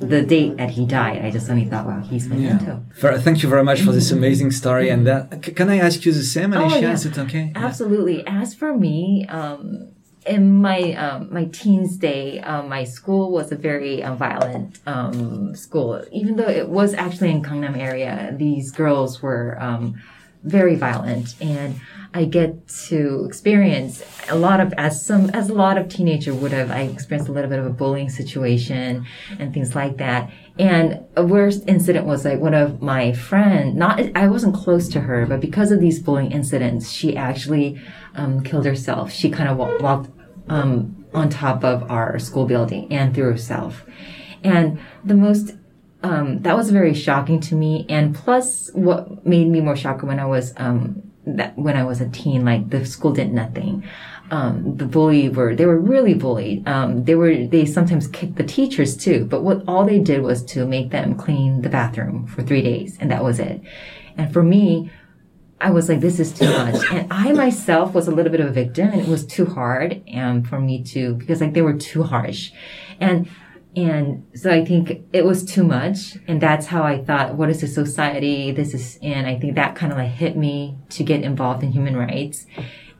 [0.00, 2.58] the date that he died, I just suddenly thought, wow, he's my yeah.
[2.58, 3.18] too.
[3.18, 4.88] Thank you very much for this amazing story.
[4.90, 6.76] And that, can I ask you the same, Alicia?
[6.76, 6.92] Oh, yeah.
[6.92, 7.52] Is it okay?
[7.54, 8.26] Absolutely.
[8.26, 9.92] As for me, um,
[10.28, 15.54] in my um, my teens day, um, my school was a very uh, violent um,
[15.54, 16.04] school.
[16.12, 20.00] Even though it was actually in Gangnam area, these girls were um,
[20.44, 21.80] very violent, and
[22.14, 26.52] I get to experience a lot of as some as a lot of teenager would
[26.52, 26.70] have.
[26.70, 29.06] I experienced a little bit of a bullying situation
[29.38, 30.30] and things like that.
[30.58, 33.76] And a worst incident was like one of my friend.
[33.76, 37.80] Not I wasn't close to her, but because of these bullying incidents, she actually
[38.14, 39.12] um, killed herself.
[39.12, 40.10] She kind of walked
[40.48, 43.84] um, on top of our school building and through herself.
[44.44, 45.52] And the most
[46.02, 47.84] um, that was very shocking to me.
[47.88, 52.00] And plus, what made me more shocked when I was um, that when I was
[52.00, 53.84] a teen, like the school did nothing.
[54.30, 56.68] Um, the bully were they were really bullied.
[56.68, 59.24] Um, they were they sometimes kicked the teachers too.
[59.24, 62.96] But what all they did was to make them clean the bathroom for three days,
[63.00, 63.60] and that was it.
[64.16, 64.90] And for me,
[65.60, 66.76] I was like, this is too much.
[66.92, 70.02] And I myself was a little bit of a victim, and it was too hard
[70.06, 72.52] and for me to because like they were too harsh,
[73.00, 73.28] and
[73.76, 76.16] and so I think it was too much.
[76.26, 78.50] And that's how I thought, what is a society?
[78.50, 81.70] This is, and I think that kind of like hit me to get involved in
[81.70, 82.46] human rights.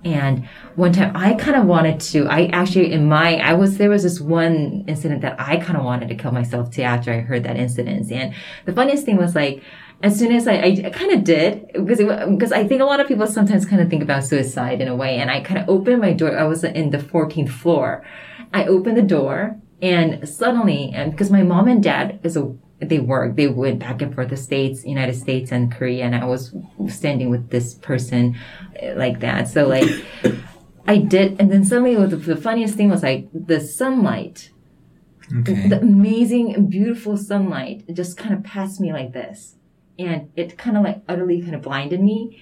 [0.05, 0.47] And
[0.77, 4.05] one time I kind of wanted to, I actually, in my, I was, there was
[4.05, 7.43] this one incident that I kind of wanted to kill myself too after I heard
[7.43, 8.13] that incident.
[8.13, 8.33] And
[8.65, 9.63] the funniest thing was like,
[10.03, 13.09] as soon as I, I kind of did, because, because I think a lot of
[13.09, 15.17] people sometimes kind of think about suicide in a way.
[15.19, 16.39] And I kind of opened my door.
[16.39, 18.05] I was in the 14th floor.
[18.55, 22.99] I opened the door and suddenly, and because my mom and dad is a, they
[23.01, 26.55] work, they went back and forth the States, United States and Korea, and I was
[26.89, 28.37] standing with this person
[28.83, 29.49] uh, like that.
[29.49, 29.89] So like,
[30.87, 34.51] I did, and then suddenly the, the funniest thing was like the sunlight,
[35.41, 35.69] Okay.
[35.69, 39.57] the amazing and beautiful sunlight just kind of passed me like this.
[39.99, 42.41] And it kind of like utterly kind of blinded me.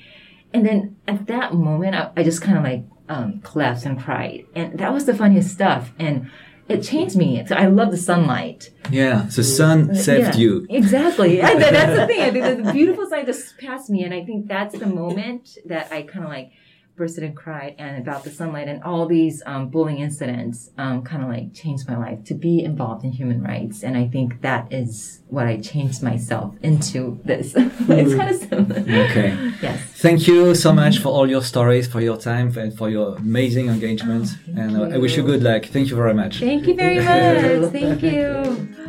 [0.53, 4.47] And then at that moment, I, I just kind of like um, collapsed and cried.
[4.55, 5.93] And that was the funniest stuff.
[5.99, 6.31] And
[6.69, 7.45] it changed me.
[7.47, 8.71] So I love the sunlight.
[8.91, 10.67] Yeah, the sun saved Yeah, you.
[10.69, 11.41] Exactly.
[11.43, 12.21] And that's the thing.
[12.23, 14.05] I think the beautiful side just passed me.
[14.05, 16.51] And I think that's the moment that I kind of like
[16.97, 21.23] bursted and cried and about the sunlight and all these um, bullying incidents um, kind
[21.23, 23.83] of like changed my life to be involved in human rights.
[23.83, 27.55] And I think that is what I changed myself into this.
[27.57, 28.81] it's kind of similar.
[29.07, 29.53] Okay.
[29.61, 29.81] Yes.
[29.97, 33.69] Thank you so much for all your stories, for your time, and for your amazing
[33.69, 34.29] engagement.
[34.57, 35.67] and uh, I wish you good luck.
[35.67, 36.41] Thank you very much.
[36.41, 37.73] Thank you very much.
[37.77, 38.86] Thank you.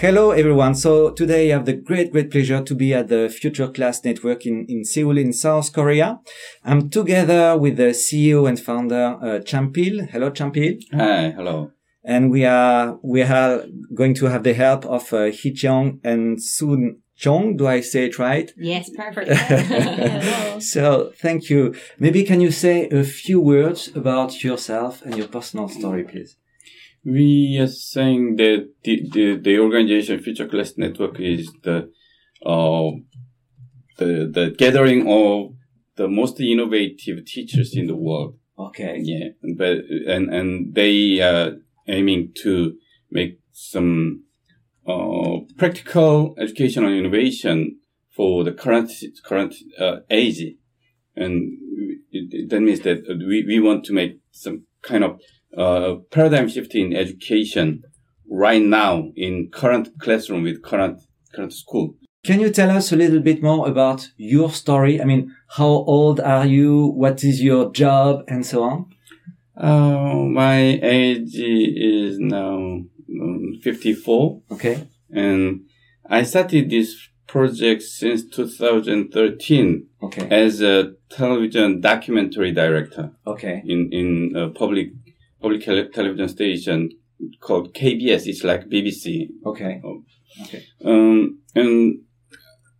[0.00, 0.76] Hello everyone.
[0.76, 4.46] So today I have the great, great pleasure to be at the Future Class Network
[4.46, 6.20] in, in Seoul in South Korea.
[6.64, 10.08] I'm together with the CEO and founder, uh, Chanpil.
[10.08, 10.78] Hello, Chanpil.
[10.92, 11.72] Hi, hello.
[12.04, 16.40] And we are, we are going to have the help of uh, Hee Cheong and
[16.40, 17.56] Soon Chong.
[17.56, 18.52] Do I say it right?
[18.56, 19.30] Yes, perfect.
[20.62, 21.74] So thank you.
[21.98, 26.36] Maybe can you say a few words about yourself and your personal story, please?
[27.04, 31.90] We are saying that the, the, the organization Future Class Network is the,
[32.44, 32.90] uh,
[33.96, 35.54] the, the gathering of
[35.96, 38.36] the most innovative teachers in the world.
[38.58, 38.98] Okay.
[39.02, 39.28] Yeah.
[39.56, 41.52] But, and, and they are
[41.86, 42.76] aiming to
[43.10, 44.24] make some,
[44.86, 47.78] uh, practical educational innovation
[48.14, 48.90] for the current,
[49.24, 50.42] current, uh, age.
[51.16, 51.58] And
[52.10, 55.20] it, it- that means that we, we want to make some kind of
[55.56, 57.82] uh, paradigm shift in education
[58.30, 61.00] right now in current classroom with current
[61.34, 61.94] current school.
[62.24, 65.00] Can you tell us a little bit more about your story?
[65.00, 66.86] I mean, how old are you?
[66.88, 68.86] What is your job and so on?
[69.56, 74.86] Uh, my age is now um, 54 Okay.
[75.10, 75.62] and
[76.08, 76.94] I started this
[77.26, 80.28] project since 2013 Okay.
[80.30, 83.62] as a television documentary director Okay.
[83.66, 84.90] in, in a public,
[85.40, 86.90] public tele- television station
[87.40, 88.26] called KBS.
[88.26, 89.28] It's like BBC.
[90.44, 90.64] Okay.
[90.84, 92.00] Um, and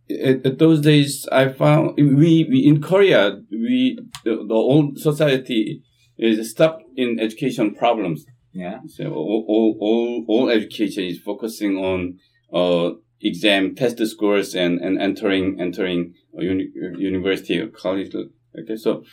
[0.09, 5.83] at, at those days, I found we, we in Korea, we the, the whole society
[6.17, 8.25] is stuck in education problems.
[8.51, 8.79] Yeah.
[8.87, 12.17] So all, all, all, all education is focusing on
[12.53, 18.13] uh, exam, test scores, and, and entering entering a uni- university or college.
[18.15, 19.03] Okay, so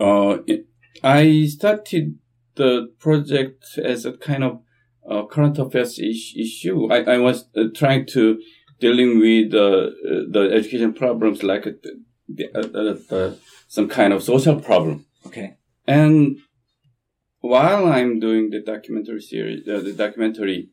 [0.00, 0.66] uh, it-
[1.02, 2.18] I started
[2.56, 4.60] the project as a kind of
[5.08, 6.92] uh, current affairs is- issue.
[6.92, 8.40] I, I was uh, trying to
[8.80, 9.90] dealing with uh, uh,
[10.30, 11.72] the education problems like uh,
[12.28, 15.06] the, uh, some kind of social problem.
[15.26, 15.56] Okay.
[15.86, 16.38] And
[17.40, 20.70] while I'm doing the documentary series, uh, the documentary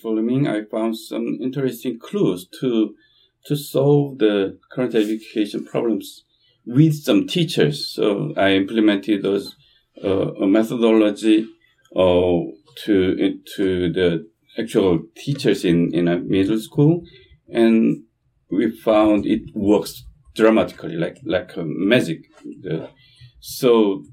[0.00, 2.94] filming, I found some interesting clues to
[3.46, 6.24] to solve the current education problems
[6.66, 7.88] with some teachers.
[7.88, 9.56] So I implemented those
[10.06, 11.46] a methodology
[11.96, 12.38] uh,
[12.84, 14.26] to to the
[14.58, 17.02] actual teachers in in a middle school,
[17.48, 18.04] and
[18.50, 22.20] we found it works dramatically, like like magic.
[22.62, 22.88] The-
[23.40, 24.04] so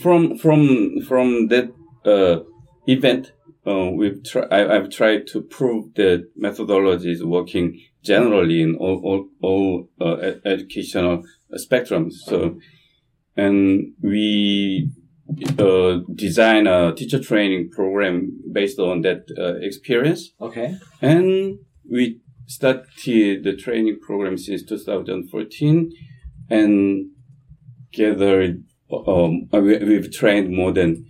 [0.00, 1.72] from from from that
[2.04, 2.40] uh,
[2.86, 3.32] event,
[3.66, 9.00] uh, we've try, I, I've tried to prove that methodology is working generally in all
[9.04, 11.22] all, all uh, educational
[11.54, 12.12] spectrums.
[12.26, 12.58] So,
[13.36, 14.90] and we
[15.58, 20.30] uh, design a teacher training program based on that uh, experience.
[20.40, 20.74] Okay.
[21.00, 21.58] And
[21.90, 25.90] we started the training program since 2014
[26.50, 27.06] and
[27.92, 28.62] gathered,
[29.06, 31.06] um, uh, we, we've trained more than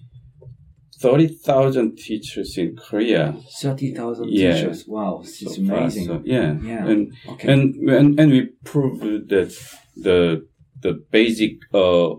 [1.00, 3.34] 30,000 teachers in Korea.
[3.60, 4.54] 30,000 Yeah.
[4.54, 4.84] teachers.
[4.86, 5.78] Wow, this is so far.
[5.78, 6.06] amazing.
[6.06, 6.56] So, yeah.
[6.62, 6.86] Yeah.
[6.86, 7.52] And, Okay.
[7.52, 9.00] and, and, and we proved
[9.30, 9.52] that
[9.96, 10.46] the,
[10.82, 12.10] the basic, uh,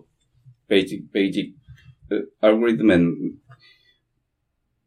[0.67, 1.47] basic, basic
[2.11, 3.37] uh, algorithm and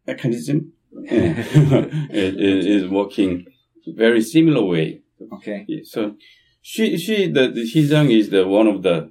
[0.07, 0.73] mechanism
[1.05, 3.47] is, is working
[3.87, 5.03] very similar way.
[5.35, 5.65] Okay.
[5.69, 6.17] Yeah, so
[6.61, 9.11] she she the, the Hee-jung is the one of the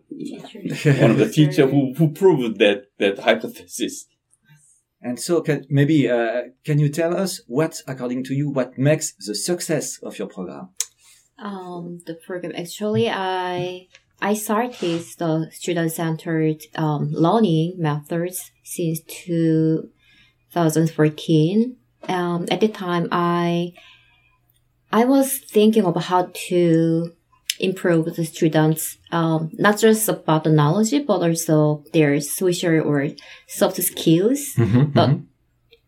[0.99, 4.07] one of the teacher who, who proved that that hypothesis.
[5.01, 9.13] And so, can, maybe uh, can you tell us what, according to you, what makes
[9.13, 10.70] the success of your program?
[11.38, 13.88] Um, the program actually, I
[14.22, 21.76] I started the student-centered um, learning methods since 2014.
[22.07, 23.74] Um, at the time, I
[24.91, 27.11] I was thinking about how to
[27.59, 33.09] improve the students, um, not just about the knowledge, but also their social or
[33.47, 34.53] soft skills.
[34.93, 35.09] But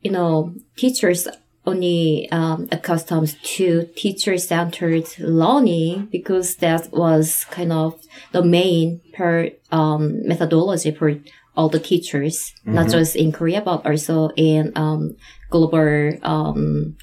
[0.02, 1.28] you know, teachers
[1.68, 8.00] only um, accustomed to teacher-centered learning because that was kind of
[8.32, 11.16] the main per um, methodology for
[11.56, 15.18] all the teachers, not just in Korea but also in um,
[15.50, 16.96] global um,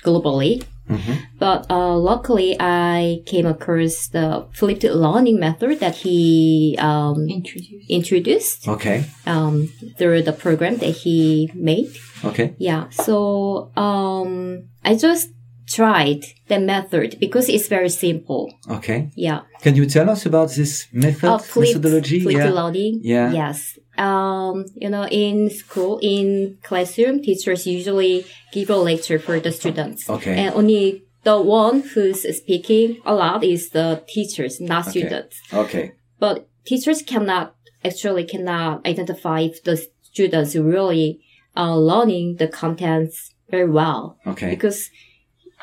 [0.89, 1.19] globally.
[1.39, 7.87] But uh, luckily, I came across the flipped learning method that he um, Introduce.
[7.89, 9.05] introduced Okay.
[9.27, 9.69] um,
[9.99, 11.91] through the program that he made.
[12.25, 12.55] Okay.
[12.59, 12.89] Yeah.
[12.91, 15.31] So um, I just
[15.67, 18.53] tried the method because it's very simple.
[18.69, 19.11] Okay.
[19.17, 19.41] Yeah.
[19.63, 22.21] Can you tell us about this method, Uh, flipped, methodology?
[22.21, 22.51] flipped yeah.
[22.51, 23.01] learning.
[23.03, 23.33] Yeah.
[23.33, 23.79] Yes.
[23.97, 30.11] Um, you know, in school, in classroom, teachers usually give a lecture for the students.
[30.11, 30.37] Okay.
[30.37, 35.01] And only the one who's speaking a lot is the teachers, not Okay.
[35.01, 35.41] students.
[35.53, 35.93] Okay.
[36.19, 41.21] But teachers cannot actually cannot identify if the students really
[41.55, 44.51] are learning the contents very well Okay.
[44.51, 44.89] because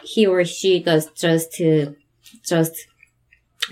[0.03, 1.95] he or she does just to
[2.45, 2.73] just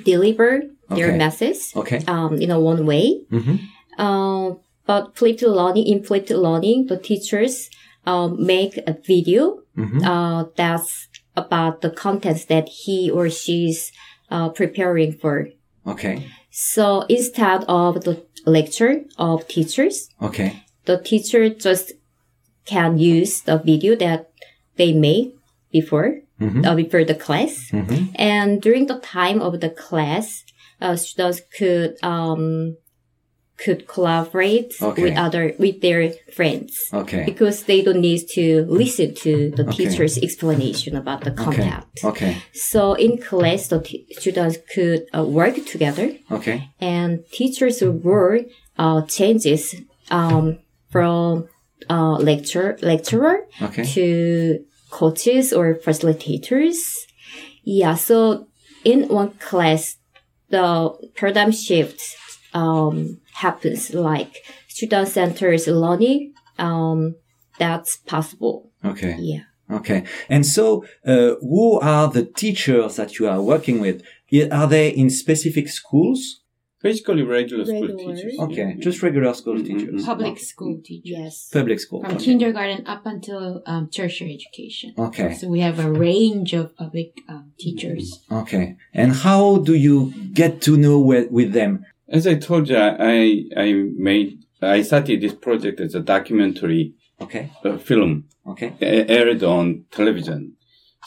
[0.04, 1.18] deliver their Okay.
[1.18, 2.02] message Okay.
[2.08, 3.22] um, in a one way.
[3.32, 3.56] Mm-hmm.
[4.00, 7.70] Um, but flipped learning, in flipped learning, the teachers
[8.06, 10.02] um, make a video Mhm.
[10.04, 13.92] uh, that's about the contents that he or she's
[14.32, 15.50] uh, preparing for.
[15.86, 16.26] Okay.
[16.50, 20.64] So instead of the lecture of teachers, Okay.
[20.86, 21.92] the teacher just
[22.66, 24.30] can use the video that
[24.78, 25.34] they made
[25.72, 26.66] before, Mhm.
[26.66, 27.70] uh, before the class.
[27.72, 28.10] Mhm.
[28.16, 30.44] And during the time of the class,
[30.82, 32.76] uh, students could, um,
[33.64, 35.04] could collaborate Okay.
[35.04, 36.90] with other, with their friends.
[36.94, 37.24] Okay.
[37.26, 39.78] Because they don't need to listen to the Okay.
[39.90, 41.86] teacher's explanation about the content.
[42.04, 42.38] Okay.
[42.54, 46.70] So in class, the t- students could uh, work together Okay.
[46.80, 48.40] and teachers' role
[48.78, 49.76] uh, changes
[50.10, 51.48] um, from
[51.90, 53.84] uh, lecture lecturer Okay.
[53.96, 56.78] to coaches or facilitators.
[57.64, 58.48] Yeah, so
[58.84, 59.98] in one class,
[60.50, 60.66] the
[61.16, 62.02] paradigm shift
[62.54, 64.34] um, happens like
[64.68, 66.34] student centers learning.
[66.58, 67.16] Um,
[67.58, 68.72] that's possible.
[68.92, 69.16] Okay.
[69.20, 69.44] Yeah.
[69.80, 70.04] Okay.
[70.30, 73.98] And so, uh, who are the teachers that you are working with?
[74.52, 76.22] Are they in specific schools?
[76.82, 78.36] Basically, regular school teachers.
[78.46, 78.70] Okay.
[78.80, 79.68] Just regular school Mhm.
[79.68, 80.06] teachers.
[80.06, 81.12] Public school teachers.
[81.20, 81.50] Yes.
[81.52, 82.00] Public school.
[82.02, 82.26] From Okay.
[82.30, 84.90] kindergarten up until um, tertiary education.
[85.08, 85.34] Okay.
[85.40, 88.06] So we have a range of public um, teachers.
[88.42, 88.66] Okay.
[88.94, 89.98] And how do you
[90.42, 91.74] get to know with, with them?
[92.12, 97.50] As I told you, I I made I started this project as a documentary Okay.
[97.64, 98.74] uh, film Okay.
[98.82, 100.54] a- aired on television.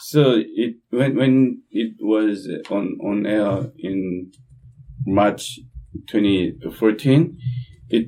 [0.01, 4.31] So it when when it was on on air in
[5.05, 5.59] March
[6.07, 7.37] 2014,
[7.89, 8.05] it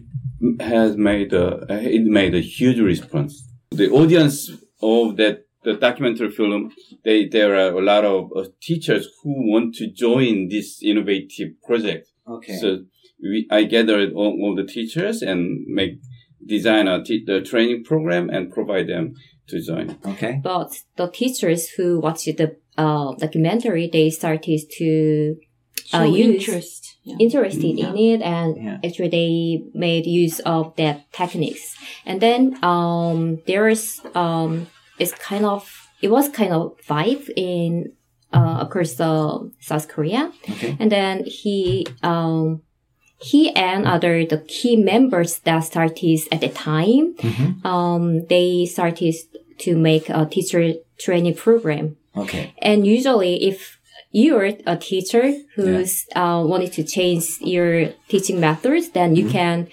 [0.59, 3.33] has made a it made a huge response.
[3.71, 6.71] The audience of that the documentary film,
[7.03, 12.07] they there are a lot of uh, teachers who want to join this innovative project.
[12.27, 12.57] Okay.
[12.57, 12.79] So
[13.21, 15.99] we, I gathered all, all the teachers and make
[16.45, 19.13] design a t- the training program and provide them
[19.47, 19.97] to join.
[20.05, 20.39] Okay.
[20.43, 25.35] But the teachers who watched the uh, documentary, they started to
[25.85, 26.97] Show uh, use interest.
[27.03, 27.15] Yeah.
[27.19, 27.89] interested Yeah.
[27.91, 28.77] in it and Yeah.
[28.83, 31.75] actually they made use of that techniques
[32.07, 34.65] and then um there's um
[34.97, 35.69] it's kind of
[36.01, 37.93] it was kind of vibe in
[38.35, 40.75] uh across uh, south korea Okay.
[40.79, 42.61] and then he um
[43.29, 47.47] he and other the key members that started at the time Mhm.
[47.65, 49.15] um they started
[49.63, 50.61] to make a teacher
[51.03, 52.53] training program Okay.
[52.61, 53.79] and usually, if
[54.11, 55.25] you're a teacher
[55.55, 59.67] who's uh, wanted to change your teaching methods, then you can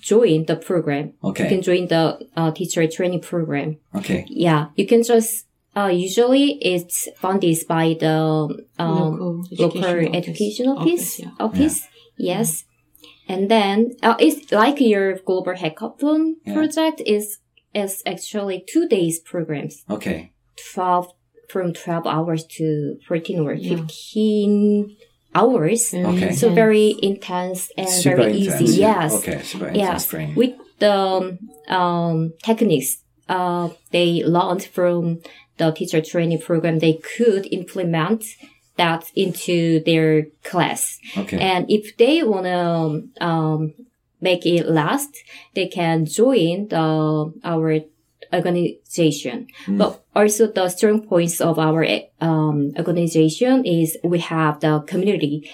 [0.00, 1.06] join the program.
[1.18, 1.26] Mm-hmm.
[1.34, 1.42] Okay.
[1.42, 2.02] You can join the
[2.38, 3.78] uh, teacher training program.
[3.98, 4.24] Okay.
[4.30, 5.46] Yeah, you can just.
[5.76, 8.10] Uh, usually, it's funded by the
[8.78, 11.20] um, Local local education education office.
[11.20, 11.20] office.
[11.20, 12.64] Office, Office, yes.
[13.28, 16.54] And then uh, it's like your global hackathon Yeah.
[16.54, 17.38] project is
[17.72, 19.84] is actually two days programs.
[19.88, 20.32] Okay.
[20.74, 21.06] 12
[21.48, 23.76] from 12 hours to 14 or Yeah.
[23.76, 24.96] 15
[25.34, 26.32] hours Very Okay.
[26.34, 26.54] so intense.
[26.54, 28.60] very intense and Super very intense.
[28.62, 29.38] easy yes Okay.
[29.42, 30.34] Super intense yes training.
[30.34, 35.20] with the um, um, techniques uh, they learned from
[35.59, 38.23] the teacher training program they could implement
[38.77, 41.39] that into their class okay.
[41.39, 43.73] and if they want to um,
[44.21, 45.11] make it last,
[45.53, 47.79] they can join the our
[48.33, 49.47] organization.
[49.65, 49.77] Hmm.
[49.77, 51.85] But also the strong points of our
[52.19, 55.49] um, organization is we have the community.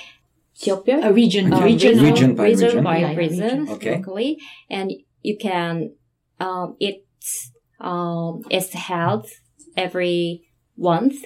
[0.61, 1.03] 지역별?
[1.03, 1.63] A region, Okay.
[1.63, 2.05] regional.
[2.05, 2.83] Region by region.
[2.83, 3.69] by Yeah, yeah, region, region.
[3.75, 3.95] Okay.
[3.97, 4.37] locally,
[4.69, 5.93] and you can
[6.39, 9.25] um, it's um, it's held
[9.76, 10.42] every
[10.76, 11.16] month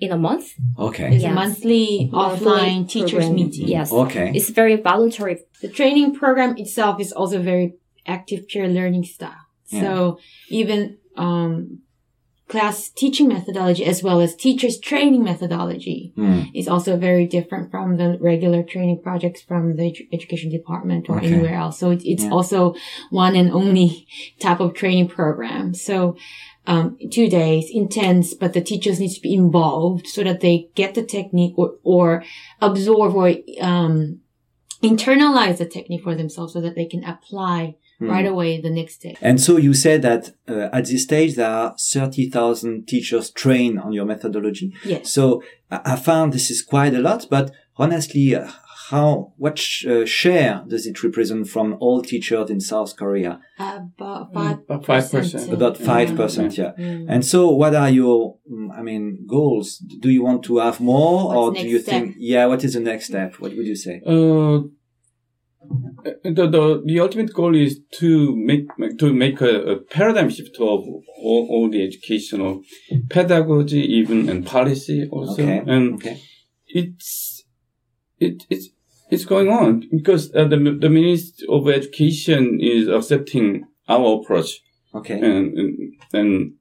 [0.00, 0.46] in a month.
[0.78, 1.14] Okay.
[1.14, 1.32] It's Yes.
[1.32, 3.34] a monthly Monthly offline teachers program.
[3.34, 3.68] meeting.
[3.68, 4.32] Yes, Okay.
[4.34, 5.38] it's very voluntary.
[5.62, 7.74] The training program itself is also very
[8.06, 9.44] active peer learning style.
[9.68, 9.80] Yeah.
[9.82, 10.18] So
[10.50, 11.78] even um,
[12.48, 16.42] class teaching methodology as well as teachers training methodology Hmm.
[16.54, 21.16] is also very different from the regular training projects from the edu- education department or
[21.16, 21.26] Okay.
[21.32, 21.78] anywhere else.
[21.78, 22.30] So it, it's Yeah.
[22.30, 22.74] also
[23.10, 24.06] one and only
[24.38, 25.74] type of training program.
[25.74, 26.16] So
[26.66, 30.94] um, two days, intense, but the teachers need to be involved so that they get
[30.94, 32.24] the technique or, or
[32.60, 34.20] absorb or um,
[34.82, 38.10] internalize the technique for themselves so that they can apply Hmm.
[38.10, 39.16] right away the next day.
[39.22, 43.94] And so you said that uh, at this stage there are 30,000 teachers trained on
[43.94, 44.74] your methodology.
[44.84, 45.10] Yes.
[45.10, 48.50] So I I found this is quite a lot, but honestly, uh,
[48.90, 53.40] how, what sh- uh, share does it represent from all teachers in South Korea?
[53.58, 55.52] About five About 5%.
[55.52, 56.72] About 5%, yeah.
[56.78, 57.06] Mm.
[57.08, 59.78] And so what are your, mm, I mean, goals?
[60.00, 61.90] Do you want to have more What's or do you step?
[62.02, 63.34] think, yeah, what is the next step?
[63.40, 64.00] What would you say?
[64.06, 64.60] Uh,
[66.22, 68.68] the, the the ultimate goal is to make
[69.00, 72.62] to make a, a paradigm shift of all, all the educational
[73.10, 75.62] pedagogy, even and policy also, Okay.
[75.66, 76.20] and Okay.
[76.68, 77.42] it's
[78.20, 78.68] it it's
[79.10, 84.60] it's going on because uh, the the Ministry of Education is accepting our approach
[84.94, 85.14] Okay.
[85.14, 86.52] and and, and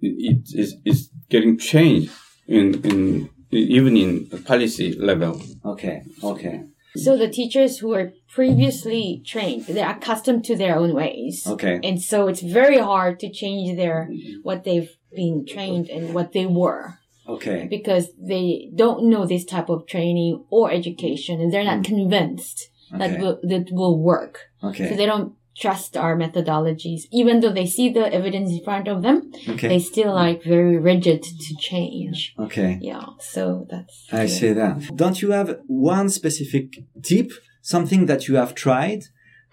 [0.00, 2.12] it is is getting changed
[2.46, 5.40] in in even in the policy level.
[5.64, 6.02] Okay.
[6.22, 6.64] Okay.
[6.96, 11.46] So the teachers who are previously trained, they're accustomed to their own ways.
[11.46, 11.80] Okay.
[11.82, 14.10] And so it's very hard to change their,
[14.42, 16.98] what they've been trained and what they were
[17.28, 17.66] Okay.
[17.70, 22.68] because they don't know this type of training or education and they're not convinced
[22.98, 23.22] that Hmm.
[23.22, 24.50] Will, that will work.
[24.62, 24.78] Okay.
[24.78, 24.96] So Okay.
[24.96, 27.02] they don't trust our methodologies.
[27.12, 29.68] Even though they see the evidence in front of them, okay.
[29.68, 32.34] they still like very rigid to change.
[32.38, 32.78] Okay.
[32.80, 33.04] Yeah.
[33.20, 34.06] So that's.
[34.12, 34.96] I see that.
[34.96, 36.66] Don't you have one specific
[37.02, 37.30] tip,
[37.62, 39.04] something that you have tried,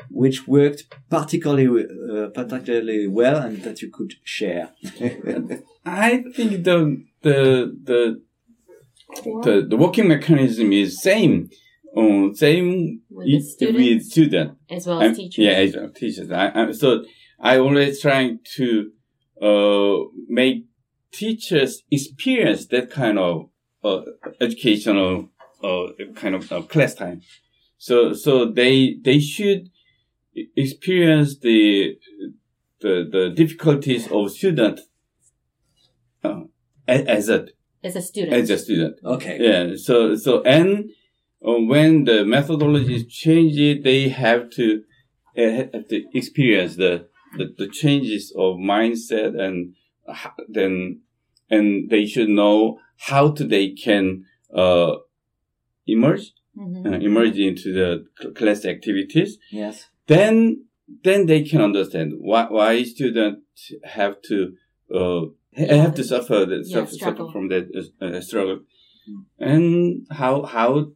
[0.10, 4.70] which worked particularly uh, particularly well, and that you could share?
[5.86, 8.22] I think the the the
[9.44, 11.50] the, the working mechanism is same,
[11.98, 14.12] uh, same With the with students?
[14.12, 14.58] student.
[14.70, 15.46] As well I'm- as teachers.
[15.46, 16.32] Yeah, as well, teachers.
[16.32, 17.04] I, I, so
[17.40, 18.92] I always trying to
[19.42, 19.98] uh,
[20.28, 20.66] make
[21.12, 23.50] teachers experience that kind of
[23.84, 24.02] uh,
[24.40, 25.30] educational
[25.64, 27.22] uh, kind of uh, class time.
[27.78, 29.70] So so they they should
[30.56, 31.98] experience the
[32.82, 34.82] the the difficulties of student
[36.24, 36.42] uh,
[36.90, 37.48] as a
[37.84, 38.34] As a student.
[38.34, 38.96] as a student.
[39.04, 39.38] Okay.
[39.40, 39.76] Yeah.
[39.78, 40.90] So, so, and
[41.48, 44.84] uh, when the methodology is changed, they have to,
[45.38, 49.76] uh, have to experience the, the, the changes of mindset and
[50.08, 51.02] ho- then,
[51.50, 54.94] and they should know how to, they can, uh,
[55.88, 56.86] emerge, Mhm.
[56.86, 59.38] uh, emerge into the cl- class activities.
[59.52, 59.76] Yes.
[60.08, 60.66] Then
[61.04, 64.38] then they can understand why why students have to
[65.58, 67.66] uh, have to suffer the, Yeah, suffer, suffer from that
[68.02, 68.60] uh, uh, struggle,
[69.40, 70.92] and how how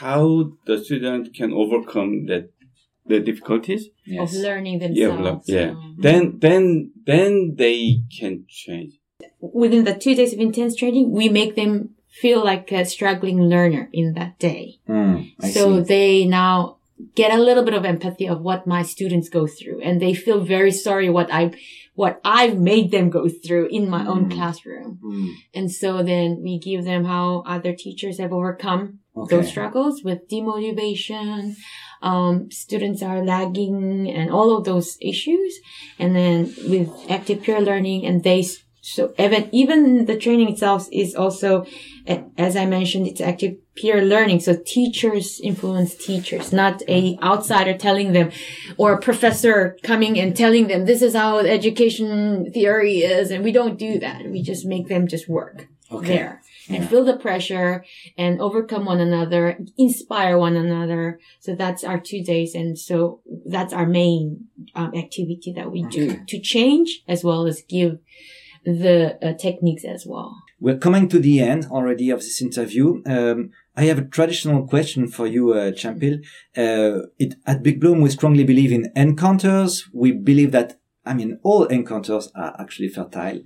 [0.00, 2.50] how the student can overcome that
[3.06, 3.88] the difficulties.
[4.18, 5.48] Of learning Yeah, themselves.
[5.48, 5.70] yeah.
[5.70, 8.92] Um, Then then then they can change.
[9.40, 11.90] within the two days of intense training, we make them
[12.20, 14.80] feel like a struggling learner in that day.
[14.88, 15.82] Mm, I so see.
[15.92, 16.76] they now
[17.14, 20.40] get a little bit of empathy of what my students go through and they feel
[20.40, 21.52] very sorry what I,
[22.00, 24.34] what I've made them go through in my own Mm.
[24.36, 24.90] classroom.
[25.04, 28.82] Mm, And so then we give them how other teachers have overcome
[29.16, 29.30] okay.
[29.36, 31.54] those struggles with demotivation.
[32.00, 35.52] Um, students are lagging and all of those issues.
[35.98, 36.38] And then
[36.72, 38.40] with active peer learning and they,
[38.80, 41.66] so even, even the training itself is also,
[42.46, 44.40] as I mentioned, it's active peer learning.
[44.40, 48.30] So teachers influence teachers, not a outsider telling them
[48.76, 53.30] or a professor coming and telling them this is how education theory is.
[53.30, 54.24] And we don't do that.
[54.30, 56.08] We just make them just work Okay.
[56.16, 56.88] there and Yeah.
[56.90, 57.84] feel the pressure
[58.16, 61.18] and overcome one another, inspire one another.
[61.40, 62.54] So that's our two days.
[62.54, 67.62] And so that's our main um, activity that we do to change as well as
[67.76, 67.92] give
[68.64, 70.30] the uh, techniques as well.
[70.60, 72.86] We're coming to the end already of this interview.
[73.06, 76.14] Um, I have a traditional question for you, uh, Chanpil.
[76.56, 79.88] Uh, it, at Big Bloom, we strongly believe in encounters.
[79.94, 83.38] We believe that, I mean, all encounters are actually fertile.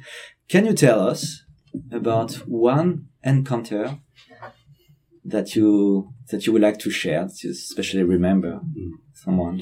[0.49, 1.45] Can you tell us
[1.91, 3.99] about one encounter
[5.25, 8.61] that you that you would like to share, you especially remember
[9.13, 9.61] someone?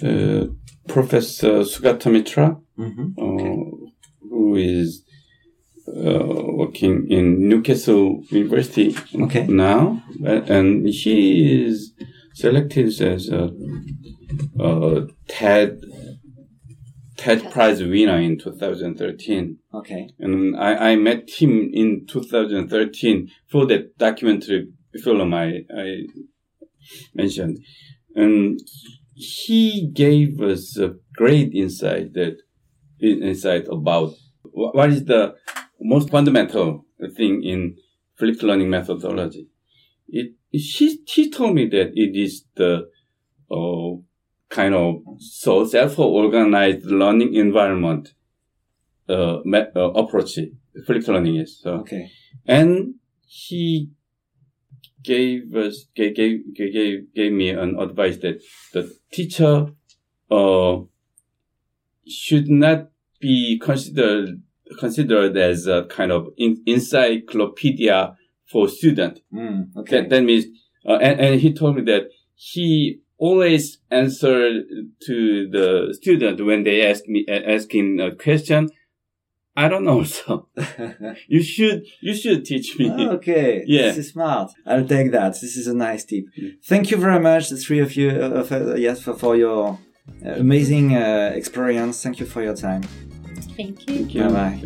[0.00, 0.46] Uh,
[0.86, 3.06] Professor Sugata Mitra, Mm-hmm.
[3.18, 3.88] uh,
[4.30, 5.04] who is
[5.86, 9.46] working in Newcastle University Okay.
[9.46, 11.92] now, uh, and he is
[12.34, 13.50] selected as a,
[14.58, 15.80] a TED
[17.16, 19.58] TED Prize winner in 2013.
[19.72, 20.10] Okay.
[20.18, 24.68] And I, I met him in 2013 for that documentary
[25.02, 26.02] film I, I
[27.14, 27.58] mentioned.
[28.14, 28.60] And
[29.14, 32.36] he gave us a great insight that
[33.00, 34.14] insight about
[34.52, 35.34] what is the
[35.80, 37.76] most fundamental thing in
[38.16, 39.48] flipped learning methodology.
[40.08, 42.88] It, he, he told me that it is the
[43.50, 43.96] uh,
[44.48, 48.14] kind of so self-organized learning environment
[49.08, 50.38] uh, me- uh, approach
[50.86, 51.60] flipped learning is.
[51.60, 52.10] So, Okay.
[52.46, 52.94] and
[53.26, 53.90] he
[55.02, 58.40] gave us gave gave gave, gave me an advice that
[58.72, 59.66] the teacher
[60.30, 60.78] uh
[62.06, 64.42] should not be considered
[64.78, 68.16] considered as a kind of en- encyclopedia
[68.50, 69.20] for student.
[69.32, 70.00] Mm, okay.
[70.00, 70.46] That, that means,
[70.86, 74.64] uh, and, and he told me that he always answered
[75.06, 78.70] to the student when they ask me, uh, ask him a question.
[79.56, 80.02] I don't know.
[80.16, 80.48] So
[81.28, 82.90] you should, you should teach me.
[82.90, 83.62] Ah, okay.
[83.66, 83.82] Yeah.
[83.88, 84.50] This is smart.
[84.66, 85.32] I'll take that.
[85.40, 86.24] This is a nice tip.
[86.64, 89.78] Thank you very much, the three of you, uh, uh, yes, for, for your
[90.24, 92.02] uh, amazing uh, experience.
[92.02, 92.82] Thank you for your time.
[93.56, 93.96] Thank you.
[93.96, 94.22] Thank you.
[94.22, 94.60] Bye bye.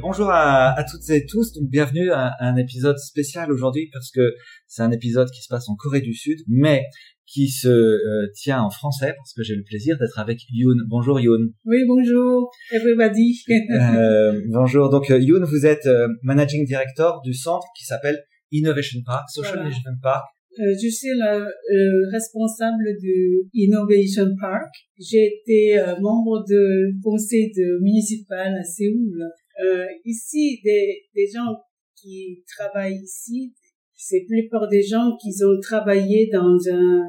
[0.00, 4.10] Bonjour à, à toutes et tous, donc bienvenue à, à un épisode spécial aujourd'hui parce
[4.10, 4.34] que
[4.66, 6.84] c'est un épisode qui se passe en Corée du Sud, mais
[7.26, 10.76] qui se euh, tient en français parce que j'ai le plaisir d'être avec Yoon.
[10.88, 11.50] Bonjour Yoon.
[11.66, 13.38] Oui, bonjour, everybody.
[13.50, 14.88] Euh, bonjour.
[14.88, 18.18] Donc euh, Yoon, vous êtes euh, managing director du centre qui s'appelle
[18.50, 19.68] Innovation Park, Social Voilà.
[19.68, 20.24] Innovation Park.
[20.60, 24.68] Euh, je suis le, le responsable du Innovation Park.
[24.98, 29.22] J'ai été euh, membre de conseil de municipal à Séoul.
[29.64, 31.54] Euh, ici, des, des gens
[31.96, 33.54] qui travaillent ici,
[33.96, 37.00] c'est plupart des gens qui ont travaillé dans un,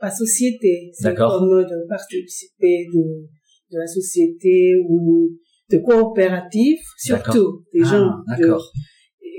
[0.00, 0.90] pas société.
[0.92, 3.28] C'est comme de participer de,
[3.72, 5.30] de la société ou
[5.70, 8.54] de coopérative, surtout des Ah, gens de.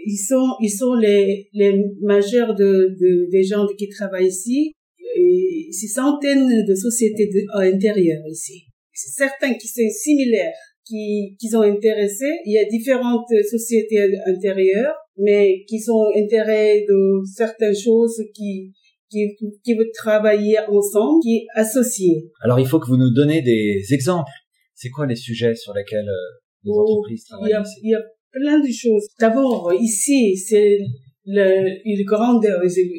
[0.06, 4.74] Ils sont ils sont les les majeurs de, de des gens qui travaillent ici.
[5.16, 8.64] Et c'est centaines de sociétés de, à l'intérieur ici.
[8.94, 10.54] C'est certains qui sont similaires
[10.86, 16.86] qui qui sont intéressés il y a différentes sociétés à l'intérieur mais qui sont intéressés
[16.90, 17.00] de
[17.36, 18.72] certaines choses qui
[19.12, 23.84] qui qui veulent travailler ensemble qui associés Alors il faut que vous nous donnez des
[23.94, 24.32] exemples.
[24.74, 26.30] C'est quoi les sujets sur lesquels euh,
[26.64, 27.80] les Oh, entreprises il y travaillent a, ici?
[27.84, 28.02] il y a
[28.34, 29.08] plein de choses.
[29.20, 30.80] D'abord, ici, c'est
[31.26, 32.90] le, une grandeur, c'est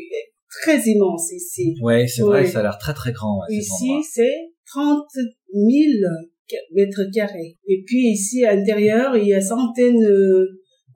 [0.63, 1.75] très immense ici.
[1.83, 3.41] Ouais, c'est vrai, ça a l'air très très grand.
[3.41, 5.05] ouais, Ici, c'est 30
[5.53, 5.67] 000
[6.75, 7.57] mètres carrés.
[7.69, 10.47] Et puis ici, à l'intérieur, il y a centaines euh,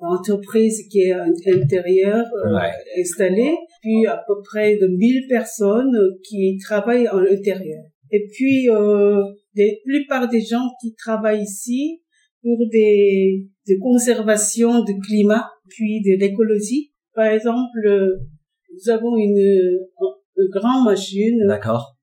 [0.00, 2.70] entreprise qui est à l'intérieur euh, Ouais.
[3.00, 7.82] installée, puis à peu près de 1000 personnes qui travaillent à l'intérieur.
[8.10, 9.20] Et puis, euh,
[9.56, 12.00] la plupart des gens qui travaillent ici
[12.42, 16.90] pour des, des conservations du climat, puis de l'écologie.
[17.14, 18.16] Par exemple, euh,
[18.72, 19.78] nous avons une,
[20.36, 21.38] une grande machine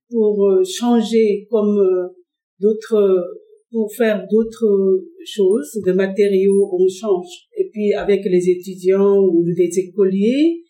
[0.10, 2.08] pour euh, changer comme euh,
[2.60, 3.24] d'autres
[3.72, 7.28] pour faire d'autres choses de matériaux on change
[7.58, 10.62] et puis avec les étudiants ou des écoliers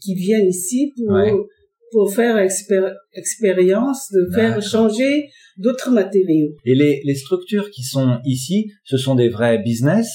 [0.00, 1.32] qui viennent ici pour Ouais.
[1.92, 5.28] Pour faire expér- expérience de faire changer
[5.58, 6.50] d'autres matériaux.
[6.64, 10.08] Et les, les structures qui sont ici, ce sont des vrais business?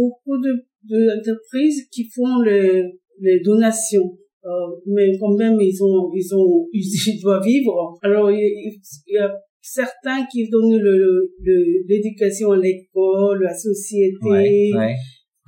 [0.00, 0.52] Beaucoup de
[0.88, 2.82] d'entreprises qui font les,
[3.20, 4.08] les donations.
[4.44, 4.48] Euh,
[4.86, 7.98] mais quand même ils ont ils ont ils doivent vivre.
[8.02, 10.96] Alors il, y a certains qui donnent le
[11.42, 14.16] le- l'éducation à l'école à la société.
[14.22, 14.94] Ouais, ouais.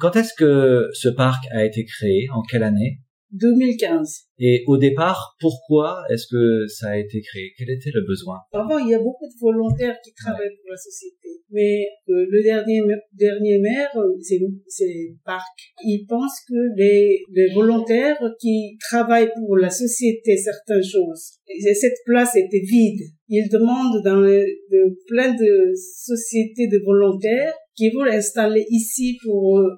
[0.00, 2.26] Quand est-ce que ce parc a été créé?
[2.34, 2.98] En quelle année?
[3.32, 7.52] 2015 Et au départ, pourquoi est-ce que ça a été créé?
[7.56, 8.38] Quel était le besoin?
[8.52, 11.28] Avant, il y a beaucoup de volontaires qui travaillent pour la société.
[11.50, 12.80] Mais euh, le dernier
[13.12, 15.58] dernier maire, euh, c'est c'est Parc.
[15.84, 21.98] Il pense que les, les volontaires qui travaillent pour la société certaines choses, et cette
[22.04, 23.00] place était vide.
[23.28, 29.68] Il demande dans de, plein de sociétés de volontaires qui veulent installer ici pour euh,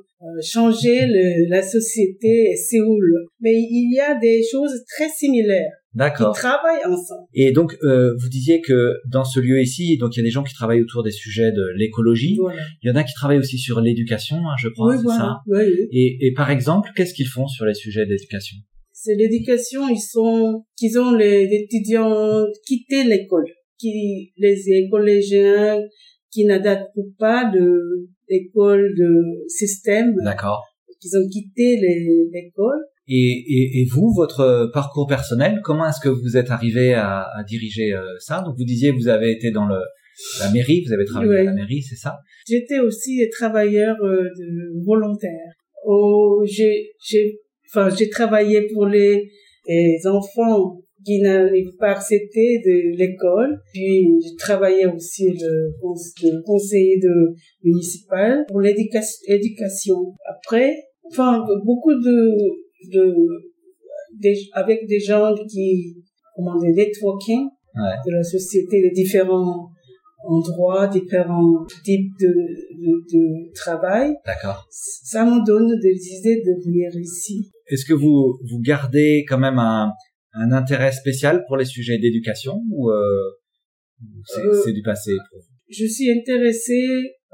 [0.42, 3.26] changer le, la société Séoul.
[3.40, 5.72] Mais il y a des choses très similaires.
[5.94, 6.34] Ils D'accord.
[6.36, 7.26] travaillent ensemble.
[7.34, 10.30] Et donc, euh, vous disiez que dans ce lieu ici, donc il y a des
[10.30, 12.36] gens qui travaillent autour des sujets de l'écologie.
[12.38, 12.62] Voilà.
[12.82, 15.18] Il y en a qui travaillent aussi sur l'éducation, hein, je crois, Oui, c'est voilà.
[15.18, 15.88] ça Oui, oui.
[15.90, 18.56] et, et par exemple, qu'est-ce qu'ils font sur les sujets d'éducation
[18.92, 23.46] C'est l'éducation, ils sont, qu'ils ont les étudiants quitté l'école,
[23.76, 25.80] qui, les collégiens
[26.32, 30.62] qui n'adaptent pas de l'école de système, D'accord.
[31.00, 31.76] qu'ils ont quitté
[32.32, 32.78] l'école.
[33.08, 37.42] Et, et, et vous, votre parcours personnel, comment est-ce que vous êtes arrivé à, à
[37.42, 38.42] diriger euh, ça?
[38.42, 39.80] Donc vous disiez vous avez été dans le,
[40.38, 42.18] la mairie, vous avez travaillé à la mairie, c'est ça?
[42.46, 45.52] J'étais aussi travailleur euh, de volontaire.
[45.84, 49.28] Oh, j'ai, j'ai, enfin, j'ai travaillé pour les,
[49.66, 52.00] les enfants qui n'arrivent pas à
[52.64, 53.60] de l'école.
[53.72, 57.34] Puis, j'ai travaillé aussi le, cons- le conseiller de
[57.64, 59.18] municipal pour l'éducation.
[59.28, 59.96] éducation.
[60.28, 60.74] Après,
[61.10, 62.36] enfin, beaucoup de,
[62.92, 63.14] de,
[64.20, 65.96] des- avec des gens qui,
[66.36, 67.46] comment dire, networking
[67.76, 67.96] Ouais.
[68.04, 69.68] de la société, de différents
[70.26, 74.12] endroits, différents types de, de, de travail.
[74.26, 74.66] D'accord.
[74.70, 77.48] Ça me donne des idées de venir ici.
[77.68, 79.92] Est-ce que vous, vous gardez quand même un,
[80.32, 82.96] un intérêt spécial pour les sujets d'éducation ou euh,
[84.24, 85.46] c'est Euh, c'est du passé pour vous?
[85.68, 86.88] Je suis intéressée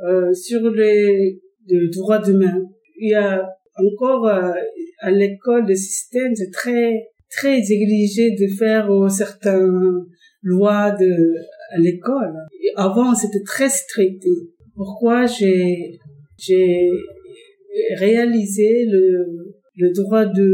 [0.05, 2.63] euh, sur les, les droits humains.
[2.99, 4.53] Il y a encore euh,
[5.01, 10.07] à l'école le système, c'est très très exigé de faire certaines
[10.43, 11.35] lois de
[11.73, 12.35] à l'école.
[12.77, 14.25] Avant, c'était très strict.
[14.75, 15.99] Pourquoi j'ai
[16.39, 16.89] j'ai
[17.97, 19.27] réalisé le
[19.77, 20.49] le droit de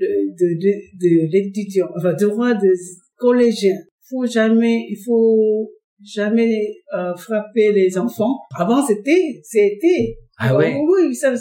[0.00, 0.08] de
[0.40, 0.72] de, de,
[1.02, 2.72] de l'étudiant, enfin droit de
[3.16, 3.76] collégien.
[4.08, 5.70] Faut jamais, il faut
[6.02, 6.52] jamais
[6.96, 8.36] euh, frapper les enfants.
[8.56, 10.16] Avant, c'était, c'était.
[10.42, 10.74] Ah ouais?
[10.88, 11.34] Oui, ça,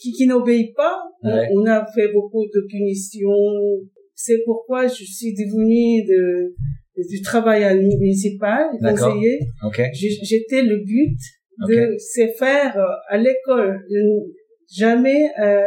[0.00, 1.48] qui, qui n'obéit pas, on- Ouais.
[1.54, 3.28] on, a fait beaucoup de punitions.
[4.14, 6.54] C'est pourquoi je suis devenue de,
[7.10, 9.40] du travail à municipal, conseiller.
[9.66, 9.80] Ok.
[9.92, 11.18] J'ai- J'étais le but
[11.68, 13.80] de se faire euh, à l'école.
[14.70, 15.60] Jamais euh,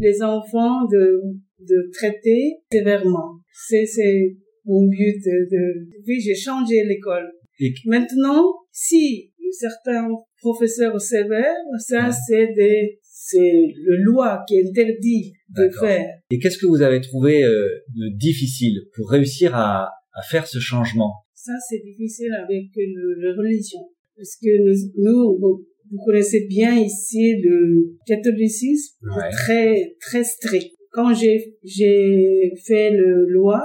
[0.00, 1.20] les enfants de,
[1.60, 3.38] de traiter sévèrement.
[3.68, 5.88] C'est, c'est mon but de, de...
[6.06, 7.30] Oui, j'ai changé l'école.
[7.60, 10.08] Et- Maintenant, si certains
[10.40, 16.06] professeurs sévères, ça c'est des, c'est le loi qui interdit de faire.
[16.30, 20.58] Et qu'est-ce que vous avez trouvé euh, de difficile pour réussir à, à faire ce
[20.58, 21.12] changement?
[21.34, 23.78] Ça, c'est difficile avec le, la religion.
[24.16, 25.64] Parce que nous, nous, vous,
[26.04, 29.30] connaissez bien ici le catholicisme, Ouais.
[29.30, 30.74] très, très strict.
[30.96, 33.60] Quand j'ai, j'ai fait le loi,